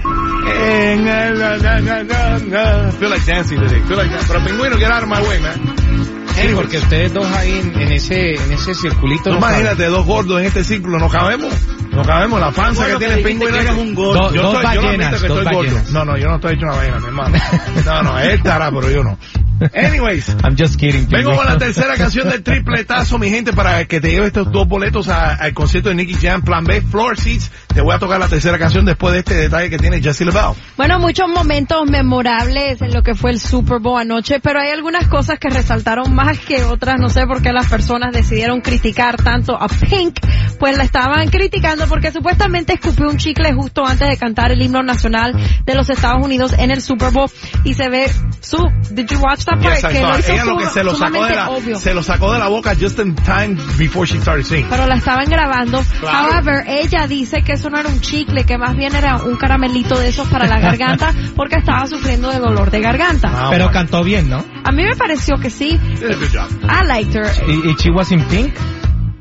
Eh, 0.53 0.97
na, 0.99 1.31
na, 1.31 1.57
na, 1.79 2.03
na, 2.03 2.39
na. 2.39 2.91
Feel 2.91 3.09
like 3.09 3.25
dancing 3.25 3.57
today. 3.57 3.79
Feel 3.87 3.95
like 3.95 4.09
that. 4.09 4.25
Pero 4.27 4.43
pingüino, 4.43 4.77
get 4.77 4.91
out 4.91 5.03
of 5.03 5.07
my 5.07 5.21
way, 5.25 5.39
man. 5.39 5.70
Sí, 6.41 6.53
porque 6.55 6.77
ustedes 6.77 7.13
dos 7.13 7.25
ahí 7.27 7.59
en, 7.59 7.79
en 7.81 7.91
ese 7.91 8.35
en 8.35 8.51
ese 8.53 8.73
circulito. 8.73 9.29
No 9.29 9.37
imagínate, 9.37 9.85
dos 9.85 10.05
gordos 10.05 10.39
en 10.39 10.45
este 10.47 10.63
círculo, 10.63 10.97
no 10.99 11.09
cabemos. 11.09 11.53
No 11.91 12.03
cabemos, 12.03 12.39
la 12.39 12.51
panza 12.51 12.81
Bueno, 12.83 12.99
que 12.99 13.05
tiene 13.05 13.21
pingüino. 13.21 13.53
que 13.57 13.61
eras 13.63 13.75
un 13.77 13.93
gordo. 13.93 14.29
Do- 14.29 14.33
Yo 14.33 14.41
dos 14.43 14.55
estoy- 14.55 14.75
yo 14.75 14.81
ballenas, 14.83 15.07
admito 15.07 15.21
que 15.21 15.27
dos 15.27 15.37
estoy 15.39 15.55
gordo. 15.55 15.69
ballenas. 15.71 15.91
No, 15.91 16.05
no, 16.05 16.17
yo 16.17 16.27
no 16.29 16.35
estoy 16.35 16.53
hecho 16.55 16.65
una 16.65 16.75
ballena, 16.75 16.99
mi 16.99 17.05
hermano. 17.05 17.37
No, 17.85 18.03
no, 18.03 18.19
él 18.19 18.29
estará, 18.31 18.71
pero 18.71 18.89
yo 18.89 19.03
no. 19.03 19.17
Anyways, 19.73 20.29
I'm 20.43 20.55
just 20.57 20.77
kidding. 20.79 21.07
vengo 21.09 21.35
con 21.35 21.45
la 21.45 21.57
tercera 21.57 21.95
canción 21.95 22.29
del 22.29 22.41
tripletazo, 22.43 23.17
mi 23.19 23.29
gente, 23.29 23.53
para 23.53 23.85
que 23.85 23.99
te 24.01 24.09
lleve 24.11 24.27
estos 24.27 24.51
dos 24.51 24.67
boletos 24.67 25.07
a- 25.07 25.35
al 25.35 25.53
concierto 25.53 25.89
de 25.89 25.95
Nicky 25.95 26.15
Jam, 26.15 26.41
Plan 26.41 26.63
B, 26.63 26.81
Floor 26.81 27.17
Seats. 27.19 27.51
Te 27.73 27.81
voy 27.81 27.93
a 27.95 27.99
tocar 27.99 28.19
la 28.19 28.27
tercera 28.27 28.57
canción 28.57 28.85
después 28.85 29.13
de 29.13 29.19
este 29.19 29.35
detalle 29.35 29.69
que 29.69 29.77
tiene 29.77 30.01
Jessie 30.01 30.25
LaBelle. 30.25 30.55
Bueno, 30.77 30.99
muchos 30.99 31.27
momentos 31.29 31.89
memorables 31.89 32.81
en 32.81 32.93
lo 32.93 33.03
que 33.03 33.15
fue 33.15 33.31
el 33.31 33.39
Super 33.39 33.79
Bowl 33.79 33.99
anoche, 33.99 34.39
pero 34.39 34.59
hay 34.59 34.69
algunas 34.71 35.07
cosas 35.07 35.39
que 35.39 35.49
resaltaron 35.49 36.13
más 36.13 36.39
que 36.39 36.63
otras. 36.63 36.99
No 36.99 37.09
sé 37.09 37.25
por 37.27 37.41
qué 37.41 37.51
las 37.53 37.67
personas 37.67 38.13
decidieron 38.13 38.61
criticar 38.61 39.15
tanto 39.17 39.55
a 39.61 39.67
Pink, 39.67 40.19
pues 40.59 40.77
la 40.77 40.83
estaban 40.83 41.29
criticando 41.29 41.87
porque 41.87 42.11
supuestamente 42.11 42.73
escupió 42.73 43.09
un 43.09 43.17
chicle 43.17 43.53
justo 43.53 43.85
antes 43.85 44.09
de 44.09 44.17
cantar 44.17 44.51
el 44.51 44.61
himno 44.61 44.83
nacional 44.83 45.33
de 45.65 45.75
los 45.75 45.89
Estados 45.89 46.23
Unidos 46.23 46.53
en 46.57 46.71
el 46.71 46.81
Super 46.81 47.11
Bowl 47.11 47.29
y 47.63 47.73
se 47.73 47.89
ve 47.89 48.05
su. 48.41 48.57
Did 48.91 49.07
you 49.09 49.19
watch 49.19 49.45
that 49.45 49.61
part? 49.61 49.75
Yes, 49.75 49.83
I 49.85 49.87
que 49.93 50.01
lo 50.01 50.17
hizo 50.19 50.31
Ella 50.33 50.45
lo 50.45 50.57
que 50.57 50.65
se 50.65 50.83
lo 50.83 50.95
sacó 50.95 51.23
de 51.25 51.35
la, 51.35 51.49
obvio. 51.49 51.75
se 51.77 51.93
lo 51.93 52.03
sacó 52.03 52.33
de 52.33 52.39
la 52.39 52.47
boca 52.47 52.75
just 52.75 52.99
in 52.99 53.15
time 53.15 53.55
before 53.77 54.05
she 54.05 54.19
started 54.19 54.43
singing. 54.43 54.67
pero 54.69 54.85
la 54.87 54.95
estaban 54.95 55.29
grabando. 55.29 55.81
Claro. 55.99 56.29
However, 56.33 56.63
ella 56.67 57.07
dice 57.07 57.43
que 57.43 57.53
eso 57.53 57.69
no 57.69 57.79
era 57.79 57.87
un 57.89 58.01
chicle, 58.01 58.43
que 58.43 58.57
más 58.57 58.75
bien 58.75 58.95
era 58.95 59.17
un 59.17 59.35
caramelito 59.37 59.97
de 59.99 60.09
esos 60.09 60.27
para 60.27 60.47
la 60.47 60.59
garganta, 60.59 61.13
porque 61.35 61.55
estaba 61.57 61.85
sufriendo 61.87 62.29
de 62.31 62.39
dolor 62.39 62.71
de 62.71 62.81
garganta. 62.81 63.29
Ah, 63.31 63.47
Pero 63.51 63.65
bueno. 63.65 63.71
cantó 63.71 64.03
bien, 64.03 64.29
¿no? 64.29 64.43
A 64.63 64.71
mí 64.71 64.83
me 64.83 64.95
pareció 64.95 65.37
que 65.37 65.49
sí. 65.49 65.77
Did 65.99 66.11
a 66.11 66.15
good 66.15 66.29
job. 66.33 66.49
I 66.63 66.85
liked 66.87 67.15
her. 67.15 67.31
Y 67.47 67.75
she 67.77 67.89
was 67.91 68.11
in 68.11 68.23
pink. 68.25 68.53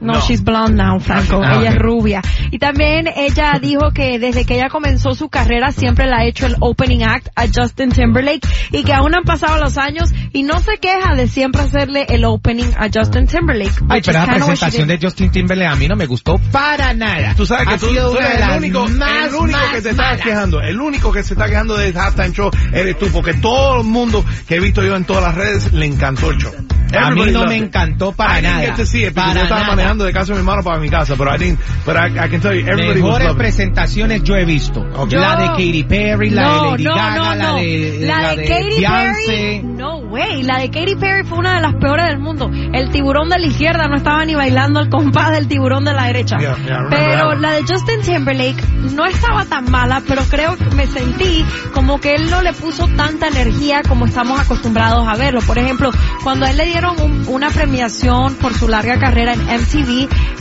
No, 0.00 0.14
No. 0.14 0.20
she's 0.20 0.42
blonde 0.42 0.76
now, 0.76 0.98
Franco. 0.98 1.40
Ah, 1.44 1.56
ella 1.60 1.70
ok. 1.70 1.74
es 1.76 1.78
rubia. 1.78 2.22
Y 2.50 2.58
también 2.58 3.06
ella 3.14 3.52
dijo 3.60 3.90
que 3.92 4.18
desde 4.18 4.44
que 4.44 4.54
ella 4.56 4.68
comenzó 4.70 5.14
su 5.14 5.28
carrera 5.28 5.72
siempre 5.72 6.06
le 6.06 6.14
ha 6.14 6.24
hecho 6.24 6.46
el 6.46 6.56
opening 6.60 7.02
act 7.04 7.28
a 7.36 7.44
Justin 7.54 7.90
Timberlake 7.90 8.46
y 8.72 8.82
que 8.82 8.92
aún 8.92 9.14
han 9.14 9.24
pasado 9.24 9.58
los 9.60 9.76
años 9.78 10.10
y 10.32 10.42
no 10.42 10.58
se 10.60 10.78
queja 10.78 11.14
de 11.14 11.28
siempre 11.28 11.62
hacerle 11.62 12.06
el 12.08 12.24
opening 12.24 12.70
a 12.78 12.88
Justin 12.92 13.26
Timberlake. 13.26 13.72
Ay, 13.88 14.00
pero 14.04 14.18
la 14.20 14.26
presentación 14.26 14.88
de 14.88 14.98
Justin 15.00 15.30
Timberlake 15.30 15.70
a 15.70 15.76
mí 15.76 15.86
no 15.88 15.96
me 15.96 16.06
gustó 16.06 16.38
para 16.50 16.94
nada. 16.94 17.34
Tú 17.36 17.44
sabes 17.46 17.68
que 17.68 17.74
Ha 17.74 17.78
tú, 17.78 17.88
sido 17.88 18.10
tú 18.12 18.18
eres 18.18 18.40
el 18.40 18.56
único, 18.58 18.88
más, 18.88 19.28
el 19.28 19.34
único 19.34 19.58
más 19.58 19.68
que 19.74 19.82
te 19.82 19.90
está 19.90 20.16
quejando, 20.16 20.60
el 20.60 20.80
único 20.80 21.12
que 21.12 21.22
se 21.22 21.34
está 21.34 21.46
quejando 21.46 21.76
del 21.76 21.96
halftime 21.96 22.32
show 22.32 22.50
eres 22.72 22.98
tú, 22.98 23.08
porque 23.12 23.34
todo 23.34 23.80
el 23.82 23.86
mundo 23.86 24.24
que 24.48 24.56
he 24.56 24.60
visto 24.60 24.82
yo 24.82 24.96
en 24.96 25.04
todas 25.04 25.22
las 25.24 25.34
redes 25.34 25.72
le 25.72 25.86
encantó 25.86 26.30
el 26.30 26.38
show. 26.38 26.52
A 26.92 27.10
mí 27.12 27.20
Everybody 27.22 27.32
no 27.32 27.44
me 27.46 27.56
it. 27.58 27.62
encantó 27.64 28.12
para 28.12 28.40
I 28.40 28.42
nada. 28.42 28.74
Para 29.14 29.34
nada. 29.34 29.89
Manejando 29.90 30.04
de 30.04 30.12
casa 30.12 30.26
de 30.26 30.32
mi 30.34 30.38
hermano 30.38 30.62
para 30.62 30.78
mi 30.80 30.88
casa, 30.88 31.14
pero 31.16 31.34
I 31.34 31.38
didn't, 31.38 31.58
but 31.84 31.96
I, 31.96 32.24
I 32.26 32.28
can 32.28 32.40
tell 32.40 32.54
you, 32.54 32.60
everybody 32.66 33.00
was 33.00 33.18
Mejores 33.18 33.36
presentaciones 33.36 34.22
yo 34.22 34.36
he 34.36 34.44
visto. 34.44 34.80
Ok. 34.96 35.12
La 35.12 35.36
de 35.36 35.46
Katy 35.48 35.84
Perry, 35.84 36.30
la 36.30 36.42
no, 36.42 36.62
de 36.62 36.70
Lady 36.70 36.84
no, 36.84 36.94
Gaga, 36.94 37.14
no, 37.16 37.34
la 37.34 37.54
de, 37.54 37.98
la 38.06 38.34
de 38.36 38.48
Katy. 38.48 38.80
Perry. 38.84 39.62
No 39.62 39.96
way. 39.98 40.42
La 40.42 40.58
de 40.58 40.70
Katy 40.70 40.94
Perry 40.96 41.24
fue 41.24 41.38
una 41.38 41.56
de 41.56 41.60
las 41.62 41.74
peores 41.76 42.06
del 42.08 42.18
mundo. 42.18 42.50
El 42.72 42.90
tiburón 42.90 43.28
de 43.28 43.38
la 43.38 43.46
izquierda 43.46 43.86
no 43.88 43.96
estaba 43.96 44.24
ni 44.24 44.34
bailando 44.34 44.80
al 44.80 44.88
compás 44.88 45.32
del 45.32 45.48
tiburón 45.48 45.84
de 45.84 45.92
la 45.92 46.04
derecha. 46.06 46.36
Yeah, 46.38 46.56
yeah, 46.64 46.86
pero 46.90 47.34
la 47.34 47.52
de 47.52 47.62
Justin 47.62 48.00
Timberlake 48.02 48.62
no 48.94 49.06
estaba 49.06 49.44
tan 49.44 49.70
mala, 49.70 50.02
pero 50.06 50.22
creo 50.24 50.56
que 50.56 50.64
me 50.74 50.86
sentí 50.86 51.44
como 51.72 52.00
que 52.00 52.14
él 52.14 52.30
no 52.30 52.42
le 52.42 52.52
puso 52.52 52.86
tanta 52.96 53.28
energía 53.28 53.82
como 53.88 54.06
estamos 54.06 54.38
acostumbrados 54.40 55.06
a 55.08 55.16
verlo. 55.16 55.40
Por 55.40 55.58
ejemplo, 55.58 55.90
cuando 56.22 56.46
a 56.46 56.50
él 56.50 56.56
le 56.56 56.66
dieron 56.66 57.00
un- 57.00 57.24
una 57.28 57.50
premiación 57.50 58.34
por 58.34 58.52
su 58.54 58.68
larga 58.68 58.98
carrera 58.98 59.32
en 59.34 59.40
MTV, 59.48 59.79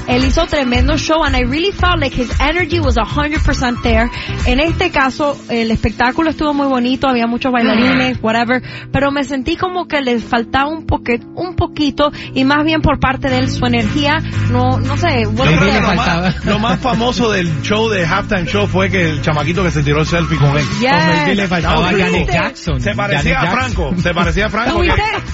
él 0.07 0.23
hizo 0.25 0.45
tremendo 0.47 0.97
show 0.97 1.23
and 1.23 1.35
I 1.35 1.41
really 1.43 1.71
felt 1.71 1.99
like 1.99 2.13
his 2.15 2.29
energy 2.39 2.79
was 2.79 2.95
100% 2.95 3.81
there. 3.83 4.09
En 4.45 4.59
este 4.59 4.89
caso, 4.91 5.37
el 5.49 5.71
espectáculo 5.71 6.29
estuvo 6.31 6.53
muy 6.53 6.67
bonito, 6.67 7.07
había 7.07 7.27
muchos 7.27 7.51
bailarines, 7.51 8.17
whatever, 8.21 8.61
pero 8.91 9.11
me 9.11 9.23
sentí 9.23 9.55
como 9.55 9.87
que 9.87 10.01
le 10.01 10.19
faltaba 10.19 10.67
un 10.69 10.85
poquito, 10.85 11.25
un 11.35 11.55
poquito 11.55 12.11
y 12.33 12.43
más 12.43 12.63
bien 12.65 12.81
por 12.81 12.99
parte 12.99 13.29
de 13.29 13.37
él 13.39 13.49
su 13.49 13.65
energía, 13.65 14.17
no, 14.51 14.79
no 14.79 14.97
sé, 14.97 15.23
Yo 15.23 15.31
creo 15.33 15.45
le 15.45 15.71
que 15.71 15.79
lo 15.81 15.87
faltaba. 15.87 16.21
más, 16.21 16.45
lo 16.45 16.59
más 16.59 16.79
famoso 16.79 17.31
del 17.31 17.61
show 17.61 17.89
de 17.89 18.05
halftime 18.05 18.45
show 18.45 18.67
fue 18.67 18.89
que 18.89 19.09
el 19.09 19.21
chamaquito 19.21 19.63
que 19.63 19.71
se 19.71 19.83
tiró 19.83 19.99
el 20.01 20.05
selfie 20.05 20.37
con 20.37 20.57
él. 20.57 20.65
Yes. 20.79 20.89
Como 20.91 21.11
el 21.13 21.25
que 21.25 21.35
le 21.35 21.47
faltaba 21.47 21.87
a 21.87 21.91
¿Tuviste? 21.91 22.03
Janet 22.11 22.31
Jackson. 22.31 22.81
Se 22.81 22.95
parecía 22.95 23.19
Janet 23.19 23.37
a 23.37 23.41
Jackson. 23.55 23.59
Franco, 23.59 24.01
se 24.01 24.13
parecía 24.13 24.45
a 24.45 24.49
Franco. 24.49 24.79
Que, 24.81 24.87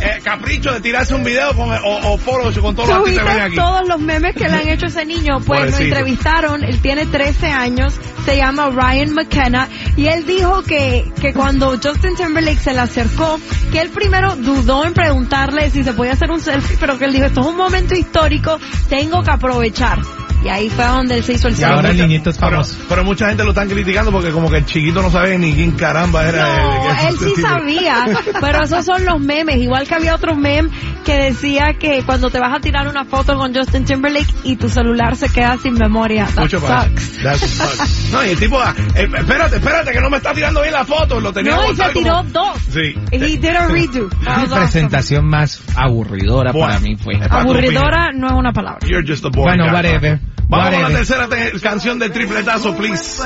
eh, 0.05 0.19
capricho 0.23 0.71
de 0.73 0.81
tirarse 0.81 1.15
un 1.15 1.23
video 1.23 1.53
con, 1.53 1.69
o, 1.71 2.13
o 2.13 2.17
con 2.61 2.75
todos 2.75 2.89
los 2.89 2.97
artistas 2.97 3.03
que 3.03 3.03
¿Tuviste 3.03 3.23
ven 3.23 3.39
aquí. 3.41 3.55
todos 3.55 3.87
los 3.87 3.94
memes 3.99 4.35
que 4.35 4.47
le 4.47 4.53
han 4.53 4.67
hecho 4.67 4.85
a 4.85 4.89
ese 4.89 5.05
niño? 5.05 5.39
Pues 5.45 5.71
lo 5.71 5.77
entrevistaron, 5.77 6.63
él 6.63 6.79
tiene 6.81 7.05
13 7.05 7.47
años, 7.47 7.93
se 8.25 8.37
llama 8.37 8.69
Ryan 8.69 9.13
McKenna, 9.13 9.67
y 9.95 10.07
él 10.07 10.25
dijo 10.25 10.63
que, 10.63 11.11
que 11.21 11.33
cuando 11.33 11.71
Justin 11.71 12.15
Timberlake 12.15 12.59
se 12.59 12.73
le 12.73 12.79
acercó, 12.79 13.39
que 13.71 13.81
él 13.81 13.89
primero 13.89 14.35
dudó 14.35 14.85
en 14.85 14.93
preguntarle 14.93 15.69
si 15.69 15.83
se 15.83 15.93
podía 15.93 16.13
hacer 16.13 16.31
un 16.31 16.39
selfie, 16.39 16.77
pero 16.79 16.97
que 16.97 17.05
él 17.05 17.13
dijo, 17.13 17.25
esto 17.25 17.41
es 17.41 17.47
un 17.47 17.57
momento 17.57 17.95
histórico, 17.95 18.59
tengo 18.89 19.21
que 19.23 19.31
aprovechar. 19.31 19.99
Y 20.45 20.49
ahí 20.49 20.69
fue 20.69 20.85
donde 20.85 21.17
él 21.17 21.23
se 21.23 21.33
hizo 21.33 21.47
el 21.47 21.59
Y 21.59 21.63
ahora 21.63 21.89
el 21.89 21.97
niñito 21.97 22.29
es 22.29 22.37
Pero, 22.37 22.51
famoso. 22.51 22.77
pero 22.87 23.03
mucha 23.03 23.27
gente 23.29 23.43
lo 23.43 23.49
están 23.49 23.67
criticando 23.67 24.11
porque 24.11 24.29
como 24.29 24.47
que 24.47 24.57
el 24.57 24.65
chiquito 24.65 25.01
no 25.01 25.09
sabe 25.09 25.39
ni 25.39 25.53
quién 25.53 25.71
caramba 25.71 26.23
era. 26.27 26.47
No, 26.63 26.81
que- 26.83 27.07
él 27.07 27.15
sí 27.35 27.41
sabía, 27.41 28.05
pero 28.39 28.63
esos 28.63 28.85
son 28.85 29.03
los 29.05 29.19
memes. 29.19 29.57
Igual 29.57 29.87
que 29.87 29.95
había 29.95 30.13
otro 30.13 30.35
meme 30.35 30.69
que 31.03 31.13
decía 31.17 31.73
que 31.79 32.03
cuando 32.03 32.29
te 32.29 32.39
vas 32.39 32.53
a 32.55 32.59
tirar 32.59 32.87
una 32.87 33.05
foto 33.05 33.35
con 33.35 33.55
Justin 33.55 33.85
Timberlake 33.85 34.31
y 34.43 34.55
tu 34.57 34.69
celular 34.69 35.15
se 35.15 35.29
queda 35.29 35.57
sin 35.57 35.73
memoria. 35.73 36.27
That 36.35 36.41
Mucho 36.43 36.59
sucks. 36.59 37.17
That 37.23 37.37
sucks. 37.37 38.11
No, 38.11 38.23
y 38.23 38.29
el 38.29 38.37
tipo, 38.37 38.59
ah, 38.59 38.75
eh, 38.93 39.07
espérate, 39.17 39.55
espérate, 39.55 39.91
que 39.93 39.99
no 40.01 40.11
me 40.11 40.17
está 40.17 40.31
tirando 40.31 40.61
bien 40.61 40.73
la 40.73 40.85
foto. 40.85 41.19
Lo 41.19 41.33
tenía 41.33 41.55
No, 41.55 41.71
y 41.71 41.75
se 41.75 41.89
tiró 41.89 42.17
como- 42.17 42.29
dos. 42.29 42.57
Sí. 42.71 42.93
He 43.11 43.17
did 43.17 43.45
a 43.45 43.67
redo. 43.67 44.09
Awesome. 44.27 44.57
presentación 44.57 45.25
más 45.27 45.59
aburridora 45.75 46.51
Bueno. 46.51 46.67
para 46.67 46.79
mí 46.81 46.95
fue. 46.97 47.15
Aburridora 47.27 48.11
no 48.13 48.27
es 48.27 48.33
una 48.33 48.53
palabra. 48.53 48.87
You're 48.87 49.03
just 49.07 49.25
a 49.25 49.29
boring 49.29 49.57
Bueno, 49.57 49.65
guy. 49.65 49.73
whatever. 49.73 50.19
Vamos 50.47 50.69
con 50.71 50.81
la 50.83 50.89
tercera 50.89 51.27
te- 51.27 51.59
canción 51.59 51.97
del 51.99 52.11
tripletazo, 52.11 52.75
please. 52.75 53.21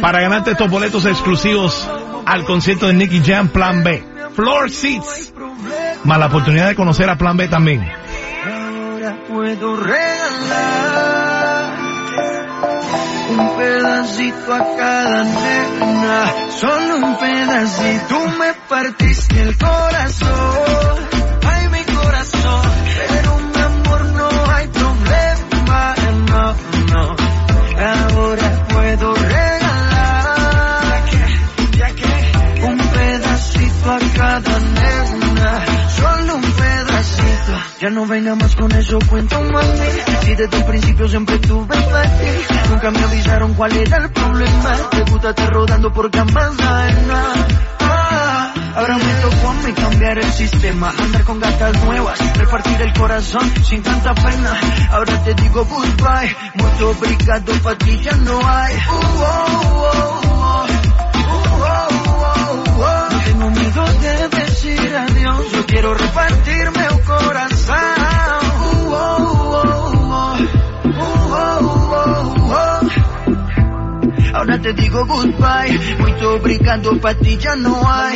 Para 0.00 0.20
ganarte 0.20 0.52
estos 0.52 0.70
boletos 0.70 1.04
exclusivos 1.04 1.88
al 2.24 2.44
concierto 2.44 2.86
de 2.86 2.94
Nicky 2.94 3.22
Jam 3.24 3.48
Plan 3.48 3.84
B. 3.84 4.02
Floor 4.34 4.70
Seats. 4.70 5.32
Más 6.04 6.18
la 6.18 6.26
oportunidad 6.26 6.68
de 6.68 6.74
conocer 6.74 7.08
a 7.10 7.16
Plan 7.16 7.36
B 7.36 7.48
también. 7.48 7.82
Ahora 7.82 9.16
puedo 9.28 9.76
regalar 9.76 11.74
un 13.30 13.56
pedacito 13.56 14.54
a 14.54 14.76
cada 14.76 15.24
nena, 15.24 16.32
solo 16.58 16.96
un 17.06 17.16
pedacito. 17.18 18.04
Tú 18.08 18.18
me 18.38 18.52
partiste 18.68 19.42
el 19.42 19.56
corazón, 19.58 21.05
Ya 37.80 37.90
no 37.90 38.06
venga 38.06 38.34
más 38.34 38.56
con 38.56 38.72
eso, 38.72 38.98
cuento 39.08 39.38
mami. 39.38 39.66
Si 40.22 40.34
desde 40.34 40.56
el 40.56 40.64
principio 40.64 41.08
siempre 41.08 41.38
tuve 41.40 41.76
ti, 41.76 42.70
nunca 42.70 42.90
me 42.90 42.98
avisaron 43.00 43.52
cuál 43.54 43.76
era 43.76 43.98
el 43.98 44.10
problema. 44.10 44.76
Te 44.90 45.02
gusta 45.02 45.30
estar 45.30 45.52
rodando 45.52 45.92
por 45.92 46.10
camas. 46.10 46.52
Ah, 46.60 48.52
Ahora 48.76 48.98
me 48.98 49.14
tocó 49.22 49.48
a 49.48 49.54
mí 49.54 49.72
cambiar 49.72 50.18
el 50.18 50.32
sistema, 50.32 50.92
andar 50.98 51.24
con 51.24 51.40
gatas 51.40 51.82
nuevas, 51.84 52.36
repartir 52.36 52.80
el 52.82 52.92
corazón 52.92 53.50
sin 53.64 53.82
tanta 53.82 54.14
pena. 54.14 54.60
Ahora 54.90 55.24
te 55.24 55.34
digo 55.34 55.64
goodbye, 55.64 56.36
mucho 56.54 56.90
obrigado 56.90 57.52
para 57.62 57.78
ti 57.78 57.98
ya 58.02 58.12
no 58.16 58.38
hay. 58.46 58.74
Uh, 58.74 58.80
oh, 58.90 59.22
oh, 59.72 60.20
oh. 60.24 60.66
Oh, 61.58 62.64
oh, 62.78 63.08
tengo 63.24 63.50
miedo 63.50 63.84
de 64.02 64.28
decir 64.28 64.96
adiós, 64.96 65.52
yo 65.52 65.66
quiero 65.66 65.94
repartirme 65.94 66.55
te 74.66 74.82
digo 74.82 75.04
goodbye. 75.06 75.78
Muito 75.98 76.28
obrigado, 76.28 76.98
pra 76.98 77.14
ti 77.14 77.38
já 77.38 77.54
não 77.56 77.86
há. 77.86 78.10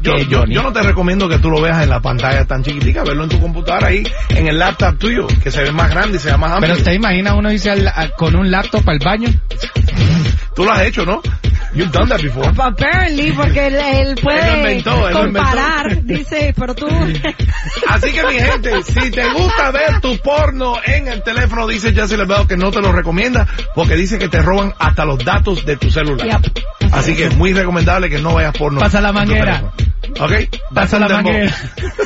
Yo, 0.01 0.45
no 0.45 0.71
te 0.73 0.81
recomiendo 0.81 1.27
que 1.27 1.39
tú 1.39 1.49
lo 1.49 1.61
veas 1.61 1.83
en 1.83 1.89
la 1.89 1.99
pantalla 1.99 2.45
tan 2.45 2.63
chiquitica, 2.63 3.03
verlo 3.03 3.23
en 3.23 3.29
tu 3.29 3.39
computadora 3.39 3.87
ahí, 3.87 4.03
en 4.29 4.47
el 4.47 4.57
laptop 4.57 4.97
tuyo, 4.97 5.27
que 5.43 5.51
se 5.51 5.63
ve 5.63 5.71
más 5.71 5.89
grande 5.89 6.17
y 6.17 6.19
se 6.19 6.31
ve 6.31 6.37
más 6.37 6.51
amplio. 6.51 6.69
Pero 6.73 6.77
usted 6.79 6.93
imagina 6.93 7.33
uno 7.35 7.49
dice 7.49 7.71
al- 7.71 7.87
a- 7.87 8.09
con 8.15 8.35
un 8.35 8.49
laptop 8.49 8.87
al 8.87 8.99
baño. 8.99 9.29
Tú 10.55 10.65
lo 10.65 10.71
has 10.71 10.81
hecho, 10.83 11.05
¿no? 11.05 11.21
You've 11.73 11.91
done 11.91 12.09
that 12.09 12.21
before. 12.21 12.47
Apparently, 12.57 13.31
porque 13.31 13.67
él, 13.67 13.75
él 13.75 14.15
puede 14.21 14.39
Él 14.49 14.57
inventó, 14.57 15.07
comparar, 15.13 16.03
dice, 16.03 16.53
pero 16.57 16.73
tú... 16.73 16.87
Así 17.87 18.11
que 18.11 18.23
mi 18.25 18.33
gente, 18.39 18.81
si 18.83 19.11
te 19.11 19.29
gusta 19.33 19.69
ver 19.71 20.01
tu 20.01 20.17
porno 20.17 20.77
en 20.83 21.07
el 21.07 21.21
teléfono, 21.21 21.67
dice 21.67 21.93
Jessy 21.93 22.17
Lebeo 22.17 22.47
que 22.47 22.57
no 22.57 22.71
te 22.71 22.81
lo 22.81 22.91
recomienda 22.91 23.47
porque 23.75 23.95
dice 23.95 24.17
que 24.17 24.27
te 24.27 24.41
roban 24.41 24.73
hasta 24.79 25.05
los 25.05 25.23
datos 25.23 25.63
de 25.65 25.77
tu 25.77 25.91
celular. 25.91 26.27
Yep. 26.27 26.59
Así 26.91 27.15
que 27.15 27.25
es 27.25 27.35
muy 27.35 27.53
recomendable 27.53 28.09
que 28.09 28.17
no 28.19 28.35
veas 28.35 28.57
porno. 28.57 28.79
Pasa 28.79 28.99
la 28.99 29.09
en 29.09 29.13
tu 29.13 29.19
manguera. 29.19 29.63
¿Ok? 30.19 30.31
Pasa 30.73 30.97
la 30.99 31.07
manguera. 31.09 31.53
dembow. 31.75 31.99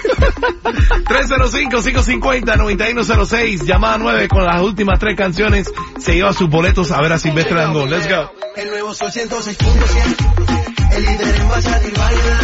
305-550-9106. 1.06 3.64
Llamada 3.66 3.98
9 3.98 4.28
con 4.28 4.46
las 4.46 4.62
últimas 4.62 5.00
tres 5.00 5.16
canciones. 5.16 5.72
Se 6.00 6.14
lleva 6.16 6.34
sus 6.34 6.50
boletos 6.50 6.92
a 6.92 7.00
ver 7.02 7.14
a 7.14 7.20
Silvestre 7.20 7.56
Dangond. 7.56 7.90
Let's 7.92 8.10
go. 8.10 8.30
El 8.56 8.70
nuevo 8.70 8.94
Sol 8.94 9.10
106.7, 9.10 10.96
el 10.96 11.06
líder 11.06 11.36
en 11.36 11.50
bachata 11.50 11.88
y 11.88 11.92
variedad, 11.92 12.40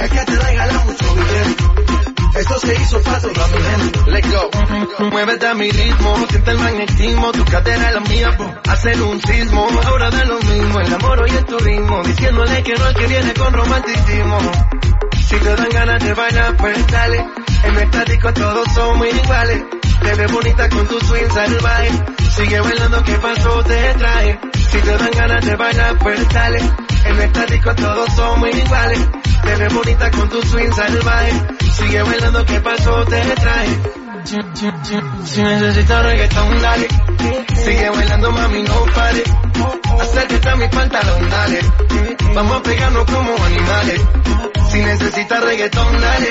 el 0.00 0.10
que 0.10 0.18
te 0.18 0.36
regala 0.36 0.72
mucho 0.84 1.14
billete. 1.14 1.91
Esto 2.34 2.58
se 2.60 2.74
hizo 2.74 3.02
para 3.02 3.20
toda 3.20 3.46
mi 3.48 3.58
gente. 3.62 4.10
Let's 4.10 4.30
go. 4.30 5.10
Muévete 5.10 5.46
a 5.46 5.54
mi 5.54 5.70
ritmo, 5.70 6.26
siente 6.28 6.50
el 6.50 6.58
magnetismo, 6.58 7.32
tu 7.32 7.44
cadera 7.44 7.88
es 7.88 7.94
la 7.94 8.00
mía, 8.00 8.36
po. 8.36 8.54
hacen 8.68 9.02
un 9.02 9.20
sismo. 9.20 9.68
Ahora 9.84 10.10
da 10.10 10.24
lo 10.24 10.38
mismo, 10.40 10.80
el 10.80 10.94
amor 10.94 11.24
y 11.28 11.36
el 11.36 11.44
turismo, 11.44 12.02
diciéndole 12.02 12.62
que 12.62 12.72
no 12.74 12.84
al 12.86 12.94
que 12.94 13.06
viene 13.06 13.34
con 13.34 13.52
romanticismo. 13.52 14.38
Si 15.26 15.36
te 15.36 15.56
dan 15.56 15.68
ganas 15.70 16.02
de 16.02 16.14
bailar, 16.14 16.56
pues 16.56 16.86
dale. 16.86 17.26
En 17.64 17.74
mi 17.74 17.82
estático 17.82 18.32
todos 18.32 18.66
somos 18.74 19.06
iguales. 19.06 19.62
Te 20.02 20.14
ves 20.14 20.32
bonita 20.32 20.68
con 20.68 20.86
tu 20.86 20.98
swing 21.00 21.30
salvaje. 21.32 21.90
Sigue 22.36 22.60
bailando, 22.60 23.04
¿qué 23.04 23.14
pasó? 23.14 23.62
Te 23.62 23.94
traje. 23.94 24.40
Si 24.70 24.78
te 24.78 24.96
dan 24.96 25.10
ganas 25.10 25.44
de 25.44 25.56
bailar, 25.56 25.98
pues 25.98 26.28
dale. 26.30 26.58
En 27.04 27.16
mi 27.16 27.24
estático 27.24 27.74
todos 27.74 28.12
somos 28.14 28.48
iguales. 28.54 29.08
Te 29.42 29.56
ves 29.56 29.74
bonita 29.74 30.10
con 30.10 30.28
tu 30.28 30.42
swing 30.42 30.72
salvaje. 30.72 31.32
Sigue 31.76 32.02
bailando, 32.02 32.44
¿qué 32.44 32.60
pasó? 32.60 33.04
Te 33.04 33.20
traje. 33.20 33.80
Si 35.24 35.42
necesitas 35.42 36.04
reggaetón, 36.04 36.62
dale. 36.62 36.88
Sigue 37.64 37.90
bailando, 37.90 38.32
mami, 38.32 38.62
no 38.62 38.84
pare. 38.94 39.22
Acércate 40.00 40.48
a 40.48 40.56
mi 40.56 40.68
pantalón, 40.68 41.30
dale. 41.30 41.60
Vamos 42.34 42.56
a 42.56 42.62
pegarnos 42.62 43.04
como 43.04 43.44
animales. 43.44 44.00
Si 44.70 44.82
necesitas 44.82 45.44
reggaetón, 45.44 46.00
dale. 46.00 46.30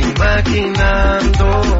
imaginándolo 0.00 1.78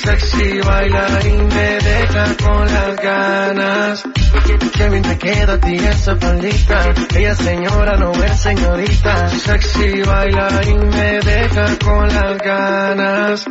sexy 0.00 0.60
bailar 0.60 1.26
y 1.26 1.32
me 1.32 1.78
deja 1.78 2.24
con 2.42 2.66
las 2.66 2.96
ganas. 2.96 4.04
Qué 4.76 4.88
bien 4.88 5.02
te 5.02 5.18
queda 5.18 5.52
a 5.54 5.60
ti 5.60 5.76
esa 5.76 6.16
palita. 6.16 6.94
Ella 7.14 7.34
señora, 7.34 7.96
no 7.96 8.12
es 8.12 8.40
señorita. 8.40 9.28
Sexy 9.28 10.02
bailar 10.02 10.66
y 10.66 10.74
me 10.74 11.20
deja 11.20 11.78
con 11.84 12.08
las 12.08 12.38
ganas. 12.38 13.44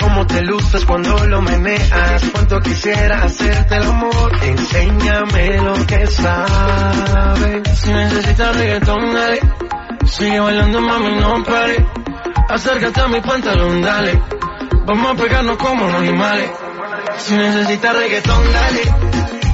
Cómo 0.00 0.26
te 0.26 0.42
luces 0.42 0.84
cuando 0.84 1.26
lo 1.26 1.42
meneas. 1.42 2.24
Cuánto 2.32 2.60
quisiera 2.60 3.22
hacerte 3.22 3.76
el 3.76 3.82
amor. 3.82 4.32
Enséñame 4.42 5.60
lo 5.60 5.74
que 5.86 6.06
sabes. 6.06 7.78
Si 7.78 7.92
necesitas 7.92 8.56
reggaetón, 8.56 9.14
dale. 9.14 9.40
Sigue 10.06 10.40
bailando, 10.40 10.80
mami, 10.80 11.16
no 11.20 11.44
pare. 11.44 11.86
Acércate 12.48 13.00
a 13.00 13.08
mi 13.08 13.20
pantalón, 13.20 13.82
dale. 13.82 14.22
Vamos 14.86 15.10
a 15.10 15.22
pegarnos 15.22 15.56
como 15.56 15.86
los 15.86 15.94
animales. 15.94 16.50
Si 17.18 17.34
necesitas 17.34 17.96
reggaetón, 17.96 18.52
dale. 18.52 18.82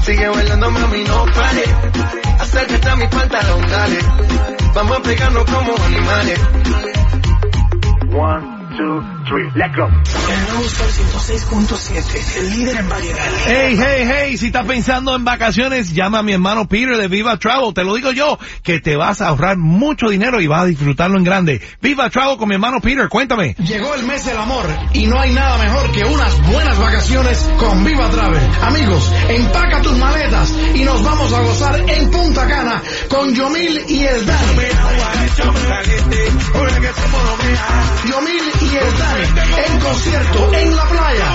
Sigue 0.02 0.28
bailando, 0.28 0.70
mami, 0.70 1.04
no 1.04 1.24
pare. 1.26 1.64
Acércate 2.40 2.88
a 2.88 2.96
mi 2.96 3.06
pantalón, 3.06 3.68
dale. 3.68 3.98
Vamos 4.74 4.96
a 4.98 5.02
pegarnos 5.02 5.44
como 5.44 5.84
animales. 5.84 6.40
One, 8.12 8.59
two, 8.76 9.02
three, 9.28 9.50
let's 9.54 9.74
go. 9.76 9.86
El 9.86 10.52
nuevo 10.52 10.68
Sol 10.68 10.88
106.7, 10.88 12.36
el 12.38 12.50
líder 12.50 12.76
en 12.78 12.88
variedad. 12.88 13.26
Hey, 13.46 13.76
hey, 13.78 14.08
hey, 14.08 14.36
si 14.36 14.46
estás 14.46 14.66
pensando 14.66 15.14
en 15.14 15.24
vacaciones, 15.24 15.92
llama 15.92 16.18
a 16.20 16.22
mi 16.22 16.32
hermano 16.32 16.66
Peter 16.66 16.96
de 16.96 17.08
Viva 17.08 17.36
Travel. 17.36 17.74
Te 17.74 17.84
lo 17.84 17.94
digo 17.94 18.12
yo, 18.12 18.38
que 18.62 18.80
te 18.80 18.96
vas 18.96 19.20
a 19.20 19.28
ahorrar 19.28 19.56
mucho 19.56 20.08
dinero 20.08 20.40
y 20.40 20.46
vas 20.46 20.62
a 20.62 20.66
disfrutarlo 20.66 21.18
en 21.18 21.24
grande. 21.24 21.60
Viva 21.80 22.10
Travel 22.10 22.36
con 22.36 22.48
mi 22.48 22.54
hermano 22.54 22.80
Peter, 22.80 23.08
cuéntame. 23.08 23.54
Llegó 23.58 23.94
el 23.94 24.04
mes 24.04 24.24
del 24.24 24.38
amor 24.38 24.66
y 24.92 25.06
no 25.06 25.20
hay 25.20 25.32
nada 25.32 25.58
mejor 25.58 25.90
que 25.92 26.04
unas 26.04 26.50
buenas 26.50 26.78
vacaciones 26.78 27.50
con 27.58 27.84
Viva 27.84 28.10
Travel. 28.10 28.42
Amigos, 28.62 29.12
empaca 29.28 29.82
tus 29.82 29.96
maletas 29.96 30.54
y 30.74 30.84
nos 30.84 31.02
vamos 31.02 31.32
a 31.32 31.40
gozar 31.42 31.80
en 31.88 32.10
Punta 32.10 32.46
Cana 32.46 32.82
con 33.08 33.34
Yomil 33.34 33.80
y 33.88 34.04
el 34.04 34.26
Dani. 34.26 34.40
Yomil 38.08 38.59
y 38.62 38.76
el 38.76 38.98
Dani 38.98 39.24
en 39.66 39.80
concierto 39.80 40.52
en 40.54 40.76
la 40.76 40.84
playa. 40.84 41.26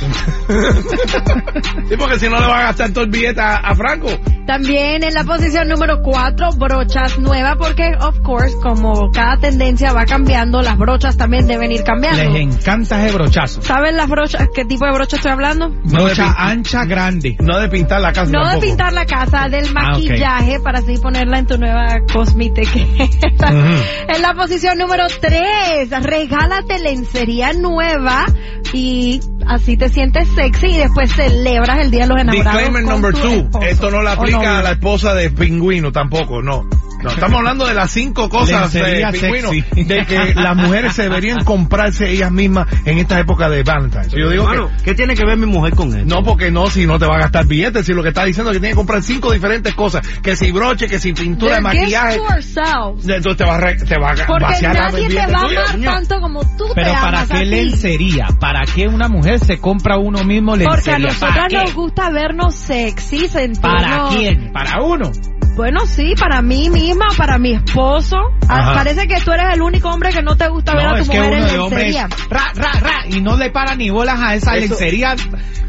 sí, 1.88 1.96
porque 1.98 2.18
si 2.18 2.28
no 2.28 2.40
le 2.40 2.46
va 2.46 2.58
a 2.60 2.62
gastar 2.64 2.92
todo 2.92 3.04
el 3.04 3.10
billete 3.10 3.40
a, 3.40 3.56
a 3.56 3.74
Franco. 3.74 4.08
También 4.46 5.04
en 5.04 5.14
la 5.14 5.24
posición 5.24 5.68
número 5.68 6.00
4, 6.02 6.50
brochas 6.56 7.18
nuevas 7.18 7.56
porque, 7.56 7.92
of 8.00 8.18
course, 8.22 8.54
como 8.62 9.10
cada 9.12 9.36
tendencia 9.36 9.92
va 9.92 10.04
cambiando, 10.06 10.60
las 10.60 10.76
brochas 10.76 11.16
también 11.16 11.46
deben 11.46 11.70
ir 11.70 11.84
cambiando. 11.84 12.22
Les 12.32 12.42
encanta 12.42 13.04
ese 13.04 13.14
brochazo. 13.16 13.62
¿Saben 13.62 13.96
las 13.96 14.08
brochas? 14.08 14.48
¿Qué 14.54 14.64
tipo 14.64 14.86
de 14.86 14.92
brocha 14.92 15.16
estoy 15.16 15.32
hablando? 15.32 15.70
Brocha 15.84 16.34
ancha, 16.36 16.84
grande. 16.84 17.36
No 17.38 17.58
de 17.60 17.68
pintar 17.68 18.00
la 18.00 18.12
casa 18.12 18.30
No 18.30 18.48
de 18.48 18.58
pintar 18.58 18.92
la 18.92 19.04
casa, 19.06 19.48
del 19.48 19.66
Ah, 19.76 19.92
maquillaje 19.92 20.58
para 20.60 20.80
así 20.80 20.96
ponerla 20.98 21.38
en 21.38 21.46
tu 21.46 21.56
nueva. 21.56 21.86
Ujú. 22.12 23.82
En 24.08 24.22
la 24.22 24.34
posición 24.34 24.78
número 24.78 25.04
3, 25.20 25.90
regálate 26.02 26.78
lencería 26.80 27.52
nueva 27.52 28.24
y 28.72 29.20
así 29.50 29.76
te 29.76 29.88
sientes 29.88 30.28
sexy 30.28 30.68
y 30.68 30.78
después 30.78 31.12
celebras 31.12 31.80
el 31.80 31.90
Día 31.90 32.02
de 32.02 32.08
los 32.08 32.20
Enamorados. 32.20 32.52
Disclaimer 32.60 32.84
number 32.84 33.12
two. 33.12 33.50
esposo 33.50 33.64
Esto 33.66 33.90
no 33.90 34.02
le 34.02 34.10
o 34.10 34.12
aplica 34.12 34.58
a 34.58 34.62
la 34.62 34.70
esposa 34.72 35.14
de 35.14 35.30
Pingüino 35.30 35.90
tampoco, 35.90 36.40
no. 36.40 36.68
No, 37.02 37.10
estamos 37.10 37.38
hablando 37.38 37.66
de 37.66 37.74
las 37.74 37.90
cinco 37.90 38.28
cosas 38.28 38.72
de 38.72 38.80
Lencería 38.82 39.10
Pingüino 39.10 39.50
de 39.50 40.06
que 40.06 40.34
las 40.34 40.56
mujeres 40.56 40.94
se 40.94 41.02
deberían 41.04 41.44
comprarse 41.44 42.10
ellas 42.10 42.30
mismas 42.30 42.66
en 42.84 42.98
esta 42.98 43.18
época 43.18 43.48
de 43.48 43.62
Valentine's. 43.62 44.08
Yo 44.12 44.28
digo 44.30 44.44
Hermano, 44.44 44.70
que 44.78 44.84
¿qué 44.84 44.94
tiene 44.94 45.14
que 45.14 45.24
ver 45.24 45.36
mi 45.38 45.46
mujer 45.46 45.74
con 45.74 45.88
esto? 45.96 46.04
no, 46.06 46.22
porque 46.22 46.50
no, 46.50 46.68
si 46.68 46.86
no 46.86 46.98
te 46.98 47.06
va 47.06 47.16
a 47.16 47.20
gastar 47.20 47.46
billetes, 47.46 47.86
si 47.86 47.92
lo 47.94 48.02
que 48.02 48.10
está 48.10 48.24
diciendo 48.24 48.50
es 48.50 48.56
que 48.56 48.60
tiene 48.60 48.72
que 48.72 48.76
comprar 48.76 49.02
cinco 49.02 49.32
diferentes 49.32 49.74
cosas, 49.74 50.06
que 50.22 50.36
si 50.36 50.50
broche, 50.52 50.88
que 50.88 50.98
si 50.98 51.12
pintura 51.12 51.54
de 51.56 51.60
maquillaje, 51.62 52.16
entonces 52.16 53.36
te 53.36 53.44
va 53.44 53.54
a, 53.54 53.60
re- 53.60 53.76
te 53.76 53.98
va 53.98 54.10
a 54.10 54.26
Porque 54.26 54.44
vaciar 54.44 54.74
la 54.74 54.88
nadie 54.90 55.08
te 55.08 55.14
va 55.16 55.22
a 55.22 55.26
tuyo, 55.46 55.60
amar 55.60 55.72
señor. 55.72 55.94
tanto 55.94 56.20
como 56.20 56.40
tú 56.56 56.64
Pero 56.74 56.86
te 56.88 56.92
¿para 56.92 57.08
amas 57.08 57.28
qué 57.28 57.44
lencería? 57.44 58.26
¿Para 58.38 58.62
qué 58.64 58.86
una 58.88 59.08
mujer 59.08 59.38
se 59.38 59.58
compra 59.58 59.96
uno 59.98 60.22
mismo 60.24 60.56
lencería? 60.56 60.74
Porque 60.76 60.90
a 60.90 60.98
nosotras 60.98 61.34
¿Para 61.36 61.48
qué? 61.48 61.56
nos 61.56 61.74
gusta 61.74 62.10
vernos 62.10 62.54
sexy, 62.54 63.28
sentirnos... 63.28 63.60
¿Para 63.82 64.08
quién? 64.10 64.52
¿Para 64.52 64.82
uno? 64.82 65.10
Bueno, 65.60 65.84
sí, 65.84 66.14
para 66.18 66.40
mí 66.40 66.70
misma, 66.70 67.08
para 67.18 67.36
mi 67.36 67.52
esposo. 67.52 68.16
Ah, 68.48 68.60
Ajá. 68.60 68.74
Parece 68.76 69.06
que 69.06 69.20
tú 69.20 69.30
eres 69.30 69.52
el 69.52 69.60
único 69.60 69.90
hombre 69.90 70.08
que 70.10 70.22
no 70.22 70.34
te 70.34 70.48
gusta 70.48 70.74
ver 70.74 70.86
a 70.86 70.90
tu 70.94 71.02
es 71.02 71.08
que 71.10 71.18
mujer 71.18 71.34
uno 71.36 71.46
en 71.48 71.60
hombres 71.60 71.82
lencería. 71.94 72.08
ra, 72.30 72.52
ra, 72.54 72.80
ra, 72.80 73.06
y 73.06 73.20
no 73.20 73.36
le 73.36 73.50
para 73.50 73.74
ni 73.74 73.90
bolas 73.90 74.18
a 74.18 74.34
esa 74.34 74.56
Eso- 74.56 74.68
lencería. 74.70 75.14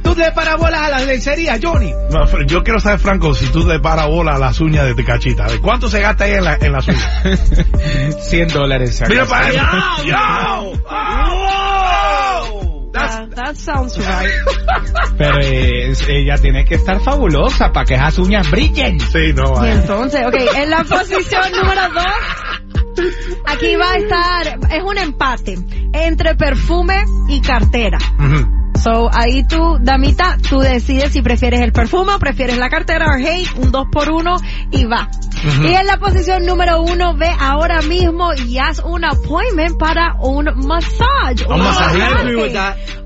¿Tú 0.01 0.15
le 0.15 0.32
paras 0.32 0.56
bolas 0.58 0.82
a 0.82 0.89
la 0.91 0.99
lencería, 0.99 1.60
Johnny? 1.62 1.91
No, 2.10 2.25
yo 2.47 2.63
quiero 2.63 2.80
saber, 2.80 2.99
Franco, 2.99 3.34
si 3.34 3.47
tú 3.47 3.67
le 3.67 3.80
paras 3.82 4.08
bola 4.08 4.36
a 4.36 4.39
las 4.39 4.62
uñas 4.62 4.86
de 4.86 4.95
tu 4.95 5.04
cachita. 5.04 5.43
¿De 5.45 5.60
¿Cuánto 5.60 5.89
se 5.89 5.99
gasta 5.99 6.23
ahí 6.23 6.36
en, 6.36 6.43
la, 6.45 6.56
en 6.56 6.71
las 6.71 6.88
uñas? 6.88 7.21
100 8.30 8.47
dólares. 8.47 8.95
se 8.95 9.08
Mira 9.08 9.25
para 9.25 9.47
allá. 9.47 9.69
¡Yo! 10.06 10.15
¡Wow! 10.71 11.61
That 13.36 13.56
sounds 13.56 13.97
right. 13.97 14.32
Pero 15.17 15.38
eh, 15.41 15.93
ella 16.08 16.36
tiene 16.38 16.65
que 16.65 16.76
estar 16.76 17.00
fabulosa 17.02 17.71
para 17.71 17.86
que 17.86 17.95
esas 17.95 18.17
uñas 18.19 18.50
brillen. 18.50 19.00
Sí, 19.00 19.34
no, 19.34 19.65
Y 19.65 19.69
entonces, 19.69 20.26
ok, 20.26 20.36
en 20.56 20.69
la 20.69 20.84
posición 20.84 21.43
número 21.62 21.82
dos, 21.93 23.06
aquí 23.47 23.76
va 23.76 23.91
a 23.91 23.97
estar, 23.97 24.60
es 24.71 24.84
un 24.84 24.97
empate 24.97 25.58
entre 25.93 26.36
perfume 26.36 27.04
y 27.30 27.41
cartera. 27.41 27.97
Ujú. 28.17 28.61
So, 28.83 29.09
ahí 29.13 29.43
tú, 29.43 29.77
damita, 29.79 30.37
tú 30.49 30.59
decides 30.59 31.13
si 31.13 31.21
prefieres 31.21 31.61
el 31.61 31.71
perfume 31.71 32.13
o 32.15 32.19
prefieres 32.19 32.57
la 32.57 32.69
cartera 32.69 33.05
o 33.07 33.17
hey, 33.19 33.45
un 33.57 33.71
dos 33.71 33.85
por 33.91 34.09
uno 34.11 34.37
y 34.71 34.85
va. 34.85 35.07
Y 35.43 35.73
en 35.73 35.87
la 35.87 35.97
posición 35.97 36.45
número 36.45 36.81
uno, 36.81 37.15
ve 37.15 37.29
ahora 37.39 37.81
mismo 37.81 38.31
y 38.33 38.59
haz 38.59 38.79
un 38.79 39.03
appointment 39.03 39.77
para 39.77 40.15
un 40.19 40.45
massage. 40.67 41.45
Un 41.47 41.59
masaje. 41.59 41.99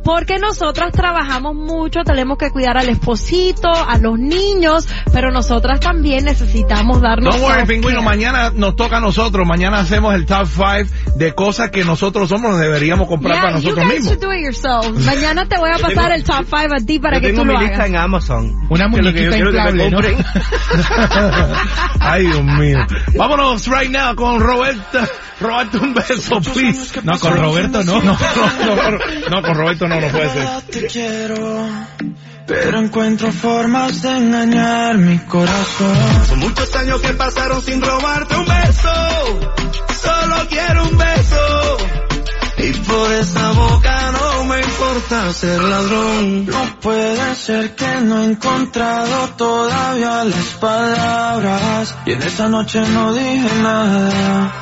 Porque 0.04 0.38
nosotras 0.38 0.92
trabajamos 0.92 1.56
mucho, 1.56 2.02
tenemos 2.06 2.38
que 2.38 2.52
cuidar 2.52 2.78
al 2.78 2.90
esposito, 2.90 3.70
a 3.70 3.98
los 3.98 4.20
niños, 4.20 4.88
pero 5.12 5.32
nosotras 5.32 5.80
también 5.80 6.26
necesitamos 6.26 7.02
darnos 7.02 7.36
Don't 7.36 7.50
worry, 7.50 7.66
pingüino, 7.66 8.04
mañana 8.04 8.52
nos 8.54 8.76
toca 8.76 8.98
a 8.98 9.00
nosotros, 9.00 9.48
mañana 9.48 9.80
hacemos 9.80 10.14
el 10.14 10.28
top 10.28 10.46
5 10.46 11.16
de 11.16 11.34
cosas 11.34 11.72
que 11.72 11.84
nosotros 11.84 12.30
somos, 12.30 12.52
nos 12.52 12.60
deberíamos 12.60 13.08
comprar 13.08 13.36
Yeah, 13.36 13.42
para 13.42 13.60
you 13.60 13.64
nosotros 13.72 13.88
guys 13.88 14.00
mismos. 14.02 14.20
do 14.20 14.34
it. 14.34 15.06
Mañana 15.06 15.48
te 15.48 15.58
voy 15.58 15.65
a 15.72 15.78
Yo 15.78 15.82
pasar 15.84 16.04
tengo- 16.04 16.16
el 16.16 16.24
top 16.24 16.46
5 16.50 16.76
a 16.76 16.86
ti 16.86 17.00
para 17.00 17.18
Yo 17.18 17.22
que 17.22 17.28
tengo 17.28 17.42
tú 17.42 17.48
mi 17.48 17.54
lo 17.54 17.60
lista 17.62 17.76
hagas. 17.76 17.88
en 17.90 17.96
Amazon. 17.98 18.66
Una 18.70 18.88
muñequita 18.88 19.38
inflable, 19.38 19.92
¿no? 19.92 20.00
Ay, 22.00 22.24
Dios 22.28 22.44
mío. 22.44 22.78
Vámonos 23.16 23.68
right 23.68 23.90
now 23.92 24.16
con 24.16 24.40
Roberto. 24.40 25.00
Roberto, 25.40 25.80
un 25.82 25.94
beso, 25.94 26.40
please. 26.42 27.00
No, 27.04 27.20
con 27.20 27.36
Roberto 27.38 27.84
no. 27.84 28.02
No, 28.02 28.18
no, 28.18 28.76
no, 28.76 28.98
no, 29.30 29.42
con 29.42 29.56
Roberto 29.56 29.88
no, 29.88 30.00
no 30.00 30.08
puede 30.10 30.30
ser. 30.30 30.48
Te 30.72 30.88
quiero, 30.88 31.68
pero 32.48 32.80
encuentro 32.80 33.32
formas 33.32 34.02
de 34.02 34.18
engañar 34.18 34.98
mi 34.98 35.18
corazón. 35.20 36.26
Son 36.28 36.40
muchos 36.40 36.74
años 36.76 37.02
que 37.02 37.14
pasaron 37.14 37.62
sin 37.62 37.82
robarte 37.82 38.36
un 38.36 38.46
beso. 38.46 38.92
Solo 40.02 40.48
quiero 40.50 40.84
un 40.84 40.98
beso. 40.98 41.78
Y 42.58 42.72
por 42.72 43.12
esa 43.12 43.52
boca 43.52 44.12
no 44.14 44.25
me 44.56 44.62
importa 44.62 45.34
ser 45.34 45.62
ladrón. 45.62 46.46
No 46.46 46.80
puede 46.80 47.36
ser 47.36 47.76
que 47.76 48.02
no 48.02 48.22
he 48.22 48.26
encontrado 48.26 49.30
todavía 49.38 50.24
las 50.24 50.46
palabras. 50.68 51.96
Y 52.06 52.12
en 52.14 52.22
esa 52.24 52.48
noche 52.48 52.80
no 52.96 53.14
dije 53.14 53.50
nada. 53.62 54.54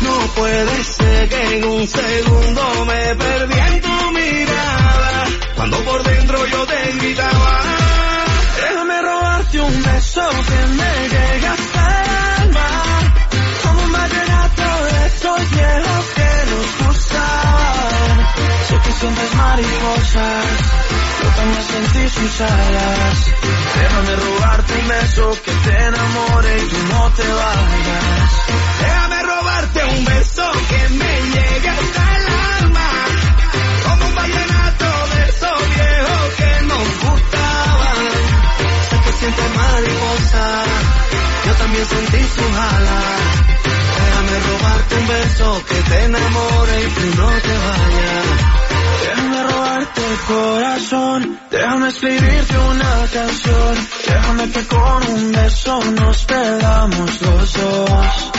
No 0.00 0.16
puede 0.34 0.84
ser 0.84 1.28
que 1.28 1.56
en 1.56 1.64
un 1.64 1.86
segundo 1.86 2.62
me 2.84 3.14
perdí 3.14 3.58
en 3.58 3.80
tu 3.80 4.10
mirada. 4.12 5.24
invitaba. 6.90 7.60
Déjame 8.60 9.02
robarte 9.02 9.60
un 9.60 9.82
beso 9.82 10.28
que 10.48 10.60
me 10.78 11.25
sientes 19.06 19.34
mariposas, 19.36 20.46
yo 21.22 21.28
también 21.36 21.62
sentí 21.62 22.08
sus 22.08 22.40
alas. 22.40 23.26
Déjame 23.76 24.16
robarte 24.16 24.72
un 24.80 24.88
beso 24.88 25.30
que 25.44 25.52
te 25.52 25.84
enamore 25.84 26.56
y 26.56 26.68
tú 26.68 26.76
no 26.90 27.10
te 27.10 27.22
vayas. 27.22 28.30
Déjame 28.80 29.22
robarte 29.22 29.84
un 29.84 30.04
beso 30.04 30.52
que 30.68 30.88
me 30.94 31.20
llegue 31.22 31.68
hasta 31.68 32.16
el 32.16 32.64
alma. 32.64 32.90
Como 33.84 34.06
un 34.06 34.14
vallenato 34.14 34.55
Yo 41.46 41.52
también 41.54 41.84
sentí 41.84 42.22
sus 42.22 42.56
alas. 42.56 43.46
Déjame 43.96 44.40
robarte 44.40 44.94
un 44.96 45.08
beso 45.08 45.62
que 45.68 45.74
te 45.74 46.04
enamore 46.04 46.82
y 46.82 46.86
tú 46.86 47.20
no 47.20 47.28
te 47.28 47.54
vayas. 47.66 48.26
Déjame 49.02 49.42
robarte 49.42 50.00
el 50.06 50.18
corazón, 50.28 51.40
déjame 51.50 51.88
escribirte 51.88 52.58
una 52.58 53.06
canción. 53.12 53.88
Déjame 54.06 54.50
que 54.50 54.66
con 54.66 55.08
un 55.08 55.32
beso 55.32 55.80
nos 56.00 56.24
perdamos 56.24 57.20
los 57.22 57.52
dos. 57.52 58.32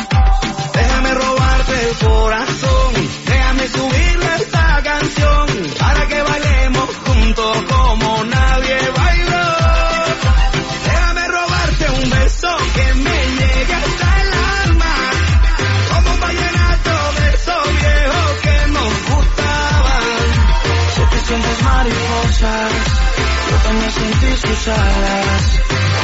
Déjame 0.73 1.13
robarte 1.13 1.89
el 1.89 2.08
corazón, 2.08 2.93
déjame 3.26 3.67
subir 3.67 4.19
esta 4.39 4.82
canción 4.84 5.47
para 5.80 6.08
que 6.08 6.21
bailemos 6.21 6.89
juntos 7.06 7.58
como 7.69 8.23
nadie 8.26 8.37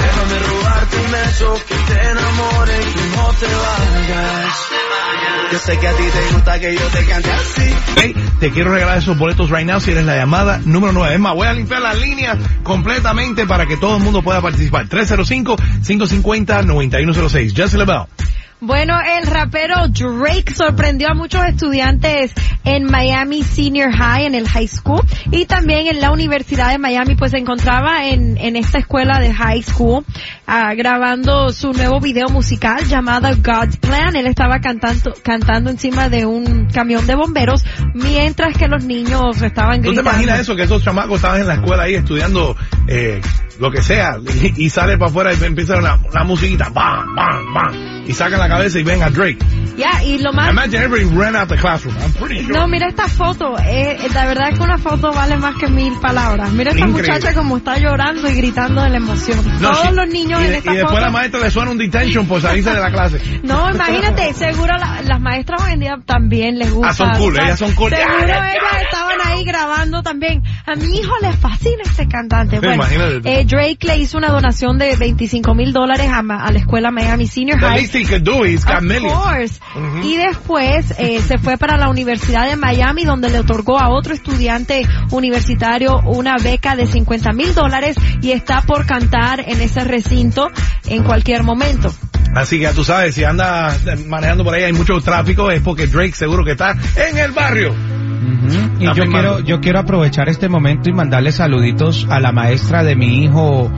Déjame 0.02 0.40
robarte 0.40 0.98
un 0.98 1.12
beso 1.12 1.54
que 1.68 1.76
te 1.76 2.10
enamore 2.12 2.74
y 2.82 2.86
no 3.16 3.28
te 3.38 3.46
vayas. 3.46 4.56
Yo 5.52 5.60
sé 5.60 5.78
que 5.78 5.88
a 5.88 5.92
ti 5.92 6.04
te 6.04 6.34
gusta 6.34 6.60
que 6.62 6.74
yo 6.74 6.82
te 6.88 7.06
cante 7.06 7.30
así. 7.32 7.70
Hey, 7.98 8.16
te 8.40 8.52
quiero 8.52 8.72
regalar 8.72 8.98
esos 9.00 9.18
boletos 9.18 9.50
right 9.50 9.66
now 9.68 9.82
si 9.82 9.92
eres 9.92 10.06
la 10.06 10.16
llamada 10.16 10.62
número 10.64 10.94
9. 10.94 11.16
Es 11.16 11.20
más, 11.20 11.34
voy 11.36 11.48
a 11.48 11.54
limpiar 11.54 11.82
las 11.82 12.00
líneas 12.00 12.38
completamente 12.64 13.46
para 13.46 13.66
que 13.66 13.76
todo 13.76 13.98
el 13.98 14.04
mundo 14.04 14.22
pueda 14.22 14.40
participar. 14.42 14.88
305-550-9106. 14.88 17.54
Just 17.56 17.74
LaBelle. 17.74 18.06
Bueno, 18.66 18.98
el 19.20 19.28
rapero 19.28 19.90
Drake 19.90 20.54
sorprendió 20.56 21.10
a 21.10 21.14
muchos 21.14 21.44
estudiantes 21.44 22.32
en 22.64 22.86
Miami 22.86 23.44
Senior 23.44 23.92
High, 23.92 24.26
en 24.26 24.36
el 24.36 24.48
high 24.48 24.70
school, 24.70 25.02
y 25.32 25.44
también 25.44 25.88
en 25.88 26.00
la 26.00 26.12
Universidad 26.12 26.70
de 26.70 26.78
Miami, 26.78 27.16
pues 27.16 27.32
se 27.32 27.40
encontraba 27.40 28.06
en, 28.08 28.38
en 28.38 28.56
esta 28.56 28.80
escuela 28.80 29.20
de 29.20 29.34
high 29.34 29.62
school 29.64 30.06
ah, 30.48 30.74
grabando 30.76 31.52
su 31.52 31.74
nuevo 31.74 32.00
video 32.00 32.30
musical 32.30 32.86
llamado 32.88 33.28
God's 33.44 33.76
Plan. 33.76 34.16
Él 34.16 34.28
estaba 34.28 34.60
cantando, 34.62 35.14
cantando 35.24 35.70
encima 35.70 36.08
de 36.08 36.26
un 36.26 36.68
camión 36.68 37.06
de 37.06 37.16
bomberos, 37.16 37.66
mientras 37.94 38.58
que 38.58 38.70
los 38.70 38.86
niños 38.86 39.42
estaban 39.42 39.82
¿Tú 39.82 39.90
te 39.90 39.96
gritando. 39.96 40.10
imaginas 40.10 40.40
eso? 40.40 40.56
Que 40.56 40.64
esos 40.64 40.82
chamacos 40.82 41.18
estaban 41.18 41.42
en 41.42 41.48
la 41.48 41.56
escuela 41.56 41.84
ahí 41.84 41.96
estudiando 41.96 42.56
eh, 42.88 43.20
lo 43.60 43.72
que 43.72 43.82
sea 43.82 44.18
y, 44.42 44.66
y 44.66 44.70
sale 44.70 44.98
para 44.98 45.12
afuera 45.12 45.34
y 45.34 45.44
empieza 45.44 45.78
una, 45.78 45.96
una 45.96 46.24
musiquita, 46.24 46.70
bam, 46.70 47.14
bam, 47.14 47.54
bam, 47.54 48.04
y 48.08 48.14
sacan 48.14 48.40
la 48.40 48.53
cabeza 48.58 48.80
y 48.80 48.84
ven 48.84 49.04
a 49.04 49.10
Drake. 49.10 49.38
Ya, 49.78 50.04
y 50.04 50.20
lo 50.20 50.32
más... 50.34 50.52
Imagine 50.52 50.84
everybody 50.84 51.18
ran 51.18 51.36
out 51.36 51.50
the 51.50 51.58
classroom. 51.58 51.96
I'm 51.98 52.14
pretty 52.14 52.44
sure. 52.44 52.54
No, 52.54 52.68
mira 52.68 52.88
esta 52.90 53.08
foto. 53.08 53.58
Eh, 53.60 53.98
eh, 54.04 54.10
la 54.14 54.28
verdad 54.28 54.50
es 54.52 54.58
que 54.60 54.64
una 54.64 54.78
foto 54.78 55.12
vale 55.12 55.36
más 55.38 55.56
que 55.56 55.68
mil 55.68 55.94
palabras. 56.00 56.52
Mira 56.52 56.72
esta 56.72 56.86
Increíble. 56.86 57.12
muchacha 57.14 57.34
como 57.34 57.58
está 57.58 57.78
llorando 57.80 58.30
y 58.30 58.36
gritando 58.36 58.84
de 58.84 58.90
la 58.92 58.98
emoción. 58.98 59.40
No, 59.60 59.72
Todos 59.72 59.88
sí. 59.90 59.96
los 59.96 60.08
niños 60.10 60.42
y, 60.42 60.46
en 60.46 60.54
esta 60.54 60.72
y 60.72 60.76
después 60.76 60.92
foto. 60.94 61.06
la 61.06 61.10
maestra 61.12 61.40
le 61.40 61.50
suena 61.50 61.72
un 61.72 61.78
detention 61.80 62.28
por 62.28 62.40
salirse 62.42 62.70
de 62.72 62.80
la 62.80 62.92
clase. 62.92 63.20
No, 63.44 63.70
imagínate, 63.72 64.34
seguro 64.34 64.74
la- 64.78 65.02
las 65.02 65.20
maestras 65.20 65.62
hoy 65.64 65.74
en 65.74 65.80
día 65.80 65.98
también 66.06 66.58
les 66.60 66.72
gusta. 66.72 66.90
Ah, 66.90 66.94
son 66.94 67.12
cool, 67.18 67.38
ellas 67.38 67.58
son 67.60 67.72
cool. 67.74 67.92
Seguro 67.92 68.24
ellas 68.24 68.84
estaban 68.84 69.18
ahí 69.26 69.44
grabando 69.44 70.02
también. 70.04 70.44
A 70.66 70.76
mi 70.76 70.98
hijo 70.98 71.12
le 71.22 71.34
fascina 71.34 71.82
este 71.84 72.08
cantante. 72.08 72.58
Sí, 72.58 72.60
Bueno, 72.66 72.76
imagínate 72.76 73.40
eh, 73.42 73.46
Drake 73.46 73.80
le 73.88 73.98
hizo 73.98 74.18
una 74.18 74.30
donación 74.30 74.78
de 74.78 74.96
25 74.96 75.54
mil 75.56 75.74
dólares 75.74 76.08
a, 76.10 76.20
a 76.20 76.52
la 76.52 76.60
escuela 76.60 76.92
Miami 76.92 77.28
Senior 77.28 77.60
The 77.60 77.66
High. 77.66 77.80
least 77.82 77.96
he 77.96 78.06
could 78.06 78.22
do, 78.24 78.33
Of 78.34 78.82
millions. 78.82 79.14
course. 79.14 79.60
Y 80.04 80.18
después 80.18 80.94
eh, 80.98 81.22
se 81.22 81.38
fue 81.38 81.58
para 81.58 81.78
la 81.78 81.90
Universidad 81.90 82.48
de 82.48 82.56
Miami 82.56 83.06
donde 83.06 83.30
le 83.30 83.40
otorgó 83.40 83.80
a 83.80 83.90
otro 83.90 84.14
estudiante 84.14 84.84
universitario 85.12 86.00
una 86.06 86.36
beca 86.42 86.76
de 86.76 86.88
50 86.88 87.32
mil 87.34 87.54
dólares 87.54 87.96
y 88.22 88.32
está 88.32 88.62
por 88.62 88.86
cantar 88.86 89.42
en 89.48 89.62
ese 89.62 89.84
recinto 89.84 90.50
en 90.88 91.04
cualquier 91.04 91.44
momento. 91.44 91.94
Así 92.36 92.58
que 92.58 92.64
ya 92.64 92.74
tú 92.74 92.84
sabes, 92.84 93.14
si 93.14 93.24
anda 93.24 93.76
manejando 94.08 94.44
por 94.44 94.56
ahí 94.56 94.64
hay 94.64 94.74
mucho 94.74 95.00
tráfico, 95.00 95.52
es 95.52 95.62
porque 95.62 95.88
Drake 95.88 96.14
seguro 96.14 96.44
que 96.44 96.52
está 96.52 96.76
en 96.96 97.18
el 97.18 97.32
barrio. 97.32 97.76
Y 98.80 98.86
yo 98.86 99.06
quiero, 99.06 99.40
yo 99.40 99.60
quiero 99.60 99.80
aprovechar 99.80 100.30
este 100.30 100.50
momento 100.50 100.90
y 100.90 100.94
mandarle 100.94 101.32
saluditos 101.32 102.08
a 102.10 102.20
la 102.20 102.32
maestra 102.32 102.84
de 102.84 102.96
mi 102.96 103.24
hijo 103.24 103.72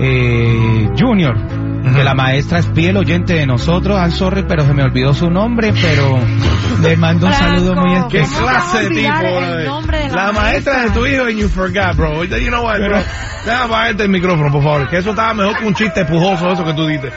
eh, 0.00 0.88
Junior. 0.98 1.69
Que 1.82 2.04
la 2.04 2.14
maestra 2.14 2.58
es 2.58 2.68
fiel 2.74 2.96
oyente 2.96 3.34
de 3.34 3.46
nosotros, 3.46 3.98
I'm 3.98 4.12
sorry, 4.12 4.44
pero 4.46 4.64
se 4.64 4.74
me 4.74 4.82
olvidó 4.82 5.14
su 5.14 5.30
nombre, 5.30 5.72
pero 5.72 6.18
le 6.82 6.96
mando 6.96 7.26
un 7.26 7.32
saludo 7.32 7.74
muy 7.74 7.94
¿Qué 8.08 8.20
especial. 8.20 8.44
clase 8.44 8.82
de 8.82 8.88
tipo? 8.90 9.08
brother? 9.18 10.12
la 10.12 10.32
maestra 10.32 10.80
de 10.84 10.90
tu 10.90 11.06
hijo 11.06 11.24
and 11.24 11.38
you 11.38 11.48
forgot, 11.48 11.96
bro. 11.96 12.24
You 12.24 12.50
know 12.50 12.64
what, 12.64 12.78
bro? 12.78 12.98
Déjame 13.44 13.64
apagarte 13.64 14.02
el 14.02 14.08
micrófono, 14.10 14.52
por 14.52 14.62
favor, 14.62 14.88
que 14.88 14.98
eso 14.98 15.10
estaba 15.10 15.32
mejor 15.34 15.56
que 15.56 15.66
un 15.66 15.74
chiste 15.74 16.04
pujoso, 16.04 16.52
eso 16.52 16.64
que 16.64 16.74
tú 16.74 16.86
dices. 16.86 17.12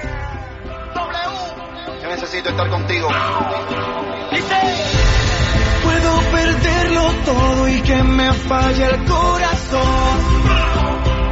Yo 2.02 2.10
necesito 2.10 2.50
estar 2.50 2.70
contigo. 2.70 3.10
Puedo 5.84 6.20
perderlo 6.32 7.12
todo 7.26 7.68
y 7.68 7.82
que 7.82 8.04
me 8.04 8.32
falle 8.34 8.86
el 8.86 9.04
corazón, 9.04 10.18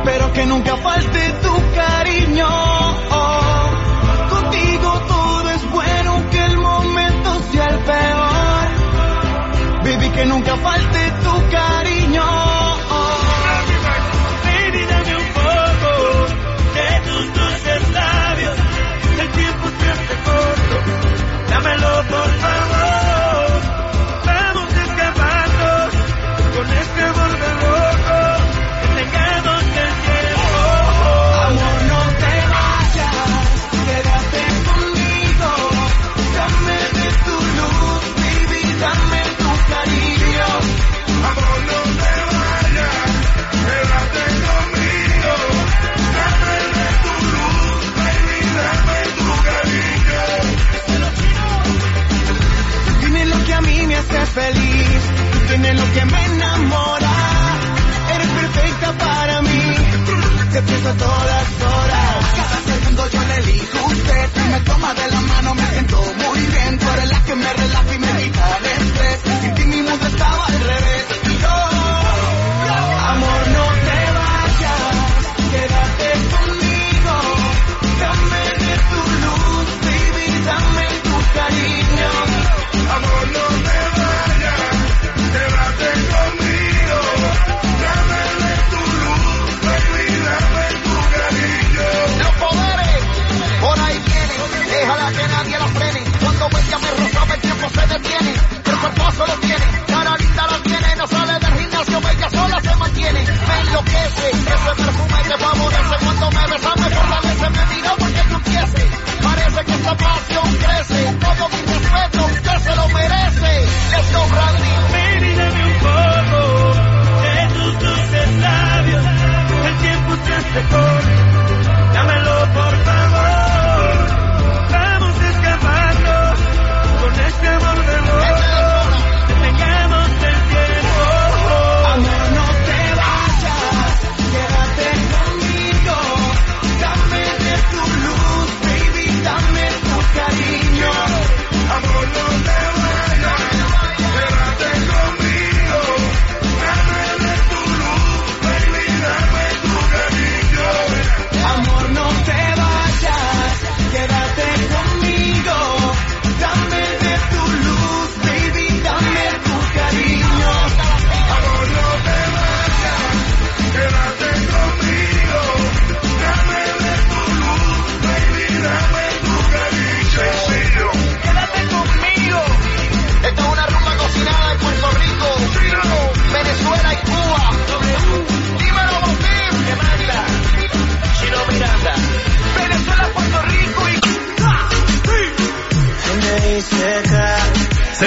pero 0.04 0.34
que 0.34 0.46
nunca 0.46 0.76
falte 0.78 1.20
tu 1.42 1.56
cariño. 1.74 2.48
Que 10.14 10.26
nunca 10.26 10.58
falte 10.58 10.91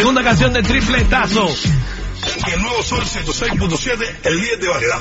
Segunda 0.05 0.23
canción 0.23 0.53
de 0.53 0.62
tripletazo. 0.62 1.49
El 2.53 2.61
nuevo 2.61 2.83
Sol 2.83 3.01
106.7, 3.01 4.17
el 4.25 4.37
líder 4.37 4.59
de 4.59 4.69
variedad. 4.69 4.99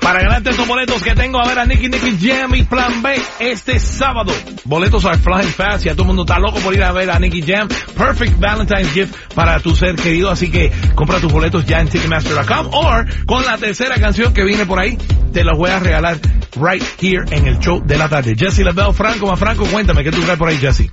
Para 0.00 0.22
ganarte 0.22 0.50
estos 0.52 0.66
boletos 0.66 1.02
que 1.02 1.14
tengo 1.14 1.38
a 1.38 1.46
ver 1.46 1.58
a 1.58 1.66
Nicky 1.66 1.90
Nicky 1.90 2.16
Jam 2.18 2.54
y 2.54 2.62
Plan 2.62 3.02
B 3.02 3.20
este 3.40 3.78
sábado. 3.78 4.32
Boletos 4.64 5.04
are 5.04 5.18
flying 5.18 5.50
fast. 5.50 5.84
Ya 5.84 5.92
todo 5.92 6.04
el 6.04 6.06
mundo 6.06 6.22
está 6.22 6.38
loco 6.38 6.60
por 6.60 6.72
ir 6.72 6.82
a 6.82 6.92
ver 6.92 7.10
a 7.10 7.18
Nicky 7.18 7.42
Jam. 7.42 7.68
Perfect 7.94 8.40
Valentine's 8.40 8.90
gift 8.94 9.14
para 9.34 9.60
tu 9.60 9.76
ser 9.76 9.96
querido. 9.96 10.30
Así 10.30 10.50
que 10.50 10.72
compra 10.94 11.20
tus 11.20 11.30
boletos 11.30 11.66
ya 11.66 11.80
en 11.80 11.88
Ticketmaster.com 11.88 12.70
o 12.72 13.04
con 13.26 13.44
la 13.44 13.58
tercera 13.58 13.96
canción 13.96 14.32
que 14.32 14.44
viene 14.44 14.64
por 14.64 14.80
ahí. 14.80 14.96
Te 15.30 15.44
los 15.44 15.58
voy 15.58 15.68
a 15.68 15.78
regalar 15.78 16.18
right 16.56 16.82
here 17.02 17.26
en 17.32 17.46
el 17.46 17.58
show 17.58 17.82
de 17.84 17.98
la 17.98 18.08
tarde. 18.08 18.34
Jesse 18.34 18.60
LaBelle 18.60 18.94
Franco, 18.94 19.26
más 19.26 19.38
Franco, 19.38 19.66
cuéntame, 19.66 20.02
¿qué 20.02 20.10
tú 20.10 20.22
traes 20.22 20.38
por 20.38 20.48
ahí, 20.48 20.56
Jesse? 20.56 20.90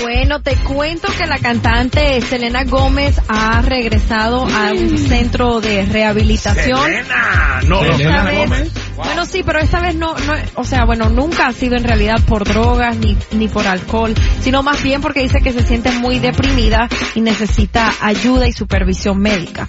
Bueno, 0.00 0.40
te 0.40 0.56
cuento 0.56 1.08
que 1.16 1.26
la 1.26 1.38
cantante 1.38 2.20
Selena 2.22 2.64
Gómez 2.64 3.20
ha 3.28 3.60
regresado 3.62 4.46
a 4.46 4.72
un 4.72 4.96
centro 4.96 5.60
de 5.60 5.84
rehabilitación. 5.84 6.80
Selena, 6.82 7.60
no, 7.68 7.80
Selena 7.82 8.24
vez- 8.24 8.38
Gómez. 8.38 8.72
Bueno, 8.96 9.26
sí, 9.26 9.42
pero 9.44 9.58
esta 9.58 9.80
vez 9.80 9.94
no, 9.94 10.14
no, 10.14 10.32
o 10.54 10.64
sea, 10.64 10.84
bueno, 10.84 11.08
nunca 11.10 11.46
ha 11.48 11.52
sido 11.52 11.76
en 11.76 11.84
realidad 11.84 12.20
por 12.26 12.44
drogas 12.44 12.96
ni, 12.96 13.16
ni 13.32 13.48
por 13.48 13.66
alcohol, 13.66 14.14
sino 14.40 14.62
más 14.62 14.82
bien 14.82 15.00
porque 15.00 15.20
dice 15.22 15.40
que 15.42 15.52
se 15.52 15.62
siente 15.62 15.90
muy 15.92 16.18
deprimida 16.18 16.88
y 17.14 17.20
necesita 17.20 17.92
ayuda 18.00 18.46
y 18.48 18.52
supervisión 18.52 19.18
médica. 19.20 19.68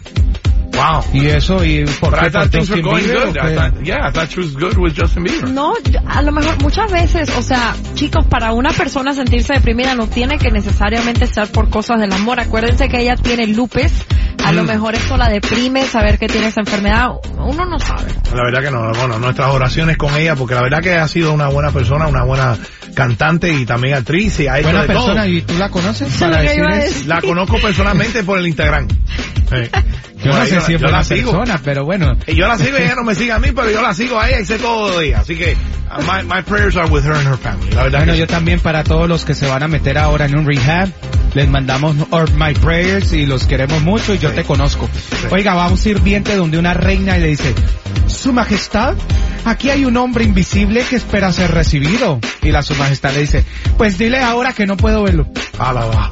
Wow. 0.91 1.03
Y 1.13 1.27
eso, 1.27 1.63
y 1.63 1.85
por 1.99 2.11
But 2.11 2.19
I 2.19 2.23
qué 2.25 2.31
thought 2.31 2.41
por 2.43 2.49
things 2.51 2.69
were 2.69 2.81
Justin 2.81 2.83
going 2.83 3.03
Bieber, 3.03 3.27
good. 3.27 3.37
¿o 3.37 3.49
I 3.49 3.55
thought, 3.55 3.83
yeah, 3.83 4.07
I 4.07 4.11
thought 4.11 4.29
she 4.29 4.39
was 4.41 4.53
good 4.55 4.77
with 4.77 4.93
Justin 4.99 5.23
Bieber. 5.23 5.49
No, 5.49 5.73
a 6.07 6.21
lo 6.21 6.31
mejor 6.31 6.61
muchas 6.61 6.91
veces, 6.91 7.29
o 7.37 7.41
sea, 7.41 7.75
chicos, 7.95 8.25
para 8.25 8.51
una 8.53 8.71
persona 8.71 9.13
sentirse 9.13 9.53
deprimida 9.53 9.95
no 9.95 10.07
tiene 10.07 10.37
que 10.37 10.51
necesariamente 10.51 11.23
estar 11.25 11.47
por 11.47 11.69
cosas 11.69 11.99
del 11.99 12.11
amor. 12.11 12.39
Acuérdense 12.39 12.89
que 12.89 13.01
ella 13.01 13.15
tiene 13.15 13.47
lupus, 13.47 13.91
a 14.43 14.51
lo 14.51 14.63
Mm. 14.63 14.67
mejor 14.67 14.95
esto 14.95 15.15
la 15.17 15.29
deprime, 15.29 15.85
saber 15.85 16.19
que 16.19 16.27
tiene 16.27 16.47
esa 16.47 16.61
enfermedad, 16.61 17.09
uno 17.37 17.65
no 17.65 17.79
sabe. 17.79 18.11
La 18.35 18.43
verdad 18.43 18.61
que 18.61 18.71
no, 18.71 18.91
bueno, 18.93 19.19
nuestras 19.19 19.53
oraciones 19.53 19.97
con 19.97 20.15
ella, 20.15 20.35
porque 20.35 20.55
la 20.55 20.61
verdad 20.63 20.81
que 20.81 20.93
ha 20.95 21.07
sido 21.07 21.31
una 21.33 21.47
buena 21.47 21.71
persona, 21.71 22.07
una 22.07 22.23
buena 22.23 22.57
cantante 22.93 23.51
y 23.53 23.65
también 23.65 23.95
actriz 23.95 24.39
y 24.41 24.47
ha 24.47 24.59
hecho 24.59 24.67
Buena 24.67 24.81
de 24.81 24.87
persona, 24.87 25.21
todo. 25.23 25.31
¿y 25.33 25.41
tú 25.41 25.57
la 25.57 25.69
conoces? 25.69 26.13
Eso 26.13 26.25
Para 26.25 26.43
eso. 26.43 26.63
decir. 26.63 27.07
La 27.07 27.21
conozco 27.21 27.57
personalmente 27.59 28.23
por 28.23 28.37
el 28.39 28.47
Instagram. 28.47 28.87
Sí. 29.49 29.69
Yo 30.23 30.31
Por 30.31 30.39
no 30.39 30.45
sé 30.45 30.61
si 30.61 30.73
es 30.73 30.79
yo 30.79 30.87
la 30.87 30.89
buena 30.89 31.03
sigo. 31.03 31.31
persona, 31.31 31.61
pero 31.63 31.83
bueno. 31.85 32.13
Y 32.27 32.35
yo 32.35 32.47
la 32.47 32.57
sigo 32.57 32.77
y 32.77 32.81
ella 32.83 32.95
no 32.95 33.03
me 33.03 33.13
sigue 33.15 33.31
a 33.33 33.39
mí, 33.39 33.49
pero 33.53 33.69
yo 33.69 33.81
la 33.81 33.93
sigo 33.93 34.19
a 34.19 34.29
ella 34.29 34.39
y 34.39 34.45
sé 34.45 34.57
todo 34.57 34.99
de 34.99 35.07
ella. 35.07 35.19
Así 35.19 35.35
que 35.35 35.53
uh, 35.55 36.01
my, 36.01 36.23
my 36.23 36.41
prayers 36.43 36.75
are 36.77 36.87
with 36.89 37.03
her 37.03 37.13
and 37.13 37.27
her 37.27 37.37
family. 37.37 37.69
La 37.71 37.83
verdad 37.83 37.99
Bueno, 37.99 38.13
que 38.13 38.19
yo 38.19 38.27
también 38.27 38.59
para 38.59 38.83
todos 38.83 39.07
los 39.09 39.25
que 39.25 39.33
se 39.33 39.47
van 39.47 39.63
a 39.63 39.67
meter 39.67 39.97
ahora 39.97 40.25
en 40.25 40.37
un 40.37 40.45
rehab, 40.45 40.89
les 41.33 41.49
mandamos 41.49 41.95
my 42.37 42.53
prayers 42.61 43.11
y 43.13 43.25
los 43.25 43.45
queremos 43.45 43.81
mucho 43.81 44.13
y 44.13 44.19
yo 44.19 44.31
te 44.31 44.43
conozco. 44.43 44.89
Oiga, 45.31 45.55
va 45.55 45.67
un 45.67 45.77
sirviente 45.77 46.35
donde 46.35 46.57
una 46.57 46.73
reina 46.73 47.17
y 47.17 47.21
le 47.21 47.27
dice, 47.27 47.53
Su 48.23 48.31
Majestad, 48.31 48.95
aquí 49.43 49.69
hay 49.69 49.83
un 49.83 49.97
hombre 49.97 50.23
invisible 50.23 50.85
que 50.89 50.95
espera 50.95 51.33
ser 51.33 51.51
recibido. 51.51 52.21
Y 52.41 52.51
la 52.51 52.61
Su 52.61 52.73
Majestad 52.75 53.11
le 53.11 53.19
dice, 53.19 53.45
pues 53.77 53.97
dile 53.97 54.21
ahora 54.21 54.53
que 54.53 54.65
no 54.65 54.77
puedo 54.77 55.03
verlo. 55.03 55.27
Alaba. 55.59 56.09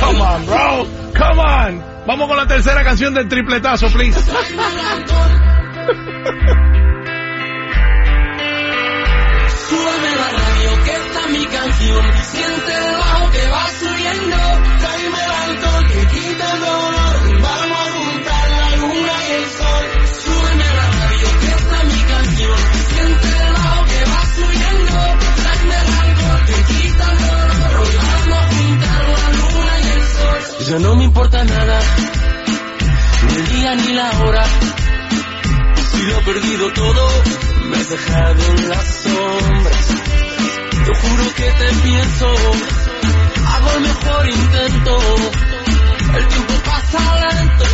Come 0.00 0.20
on, 0.22 0.46
bro. 0.46 0.86
Come 1.12 1.42
on. 1.42 1.84
Vamos 2.06 2.26
con 2.26 2.38
la 2.38 2.46
tercera 2.46 2.82
canción 2.82 3.12
del 3.12 3.28
tripletazo, 3.28 3.88
please. 3.88 4.18
Ni 33.76 33.92
la 33.92 34.10
hora. 34.20 34.44
Si 35.90 36.02
lo 36.02 36.18
he 36.18 36.22
perdido 36.22 36.72
todo, 36.72 37.08
me 37.68 37.76
has 37.76 37.88
dejado 37.88 38.44
en 38.50 38.68
las 38.68 38.86
sombras. 39.02 39.86
Te 40.84 40.94
juro 41.00 41.34
que 41.34 41.50
te 41.50 41.74
pienso, 41.82 42.34
hago 43.54 43.70
el 43.76 43.80
mejor 43.80 44.28
intento. 44.28 44.98
El 46.14 46.28
tiempo 46.28 46.54
pasa 46.64 47.18
lento 47.20 47.64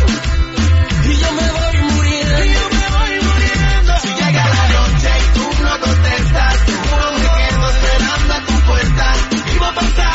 y 1.03 1.15
yo 1.15 1.31
me 1.33 1.51
voy 1.51 1.91
muriendo. 1.91 2.45
Y 2.45 2.53
yo 2.53 2.69
me 2.69 2.87
voy 2.97 3.13
muriendo. 3.29 3.93
Si 4.01 4.07
llega 4.07 4.45
la 4.49 4.67
noche 4.69 5.09
y 5.19 5.33
tú 5.35 5.63
no 5.63 5.79
contestas, 5.79 6.65
te 6.65 6.73
juro 6.73 7.11
me 7.11 7.27
quedo 7.37 7.69
esperando 7.69 8.33
a 8.33 8.45
tu 8.45 8.53
puerta. 8.65 9.13
Vivo 9.45 9.65
pasando 9.75 9.91
las 9.91 9.95
noches 9.95 10.10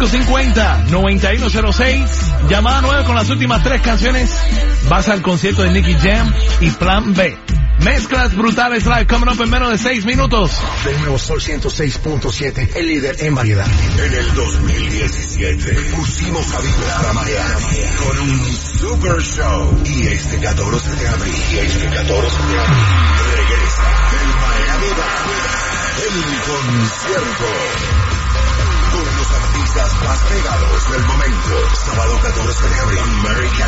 550-9106. 0.00 2.48
Llamada 2.48 2.80
9 2.80 3.04
con 3.04 3.14
las 3.14 3.28
últimas 3.28 3.62
tres 3.62 3.82
canciones. 3.82 4.34
Vas 4.88 5.08
al 5.08 5.22
concierto 5.22 5.62
de 5.62 5.70
Nicky 5.70 5.94
Jam 5.94 6.34
y 6.60 6.70
Plan 6.70 7.14
B. 7.14 7.38
Mezclas 7.84 8.34
brutales 8.36 8.86
live 8.86 9.06
coming 9.06 9.28
up 9.28 9.40
en 9.40 9.50
menos 9.50 9.70
de 9.70 9.78
6 9.78 10.04
minutos. 10.04 10.50
El 10.86 10.98
nuevo 11.00 11.16
Sol 11.18 11.40
106.7, 11.40 12.76
el 12.76 12.88
líder 12.88 13.16
en 13.20 13.34
variedad. 13.34 13.66
En 13.66 14.12
el 14.12 14.34
2017 14.34 15.72
pusimos 15.96 16.54
a 16.54 16.60
vibrar 16.60 17.06
a 17.06 17.14
Miami 17.14 17.78
con 18.04 18.20
un 18.20 18.52
super 18.52 19.22
show. 19.22 19.82
Y 19.86 20.08
este 20.08 20.36
14 20.38 20.96
de 20.96 21.08
abril, 21.08 21.34
y 21.52 21.58
este 21.58 21.86
14 21.86 22.02
de 22.02 22.60
abril, 22.60 22.84
regresa 23.36 23.84
el 24.12 24.28
Miami 24.28 24.60
el 26.00 26.42
concierto. 26.42 27.46
Con 28.92 29.16
los 29.16 29.30
artistas 29.70 30.02
más 30.04 30.18
pegados 30.24 30.90
del 30.90 31.04
momento. 31.04 31.74
Sábado 31.84 32.18
14 32.22 32.68
de 32.68 32.80
abril, 32.80 32.98
American 32.98 33.60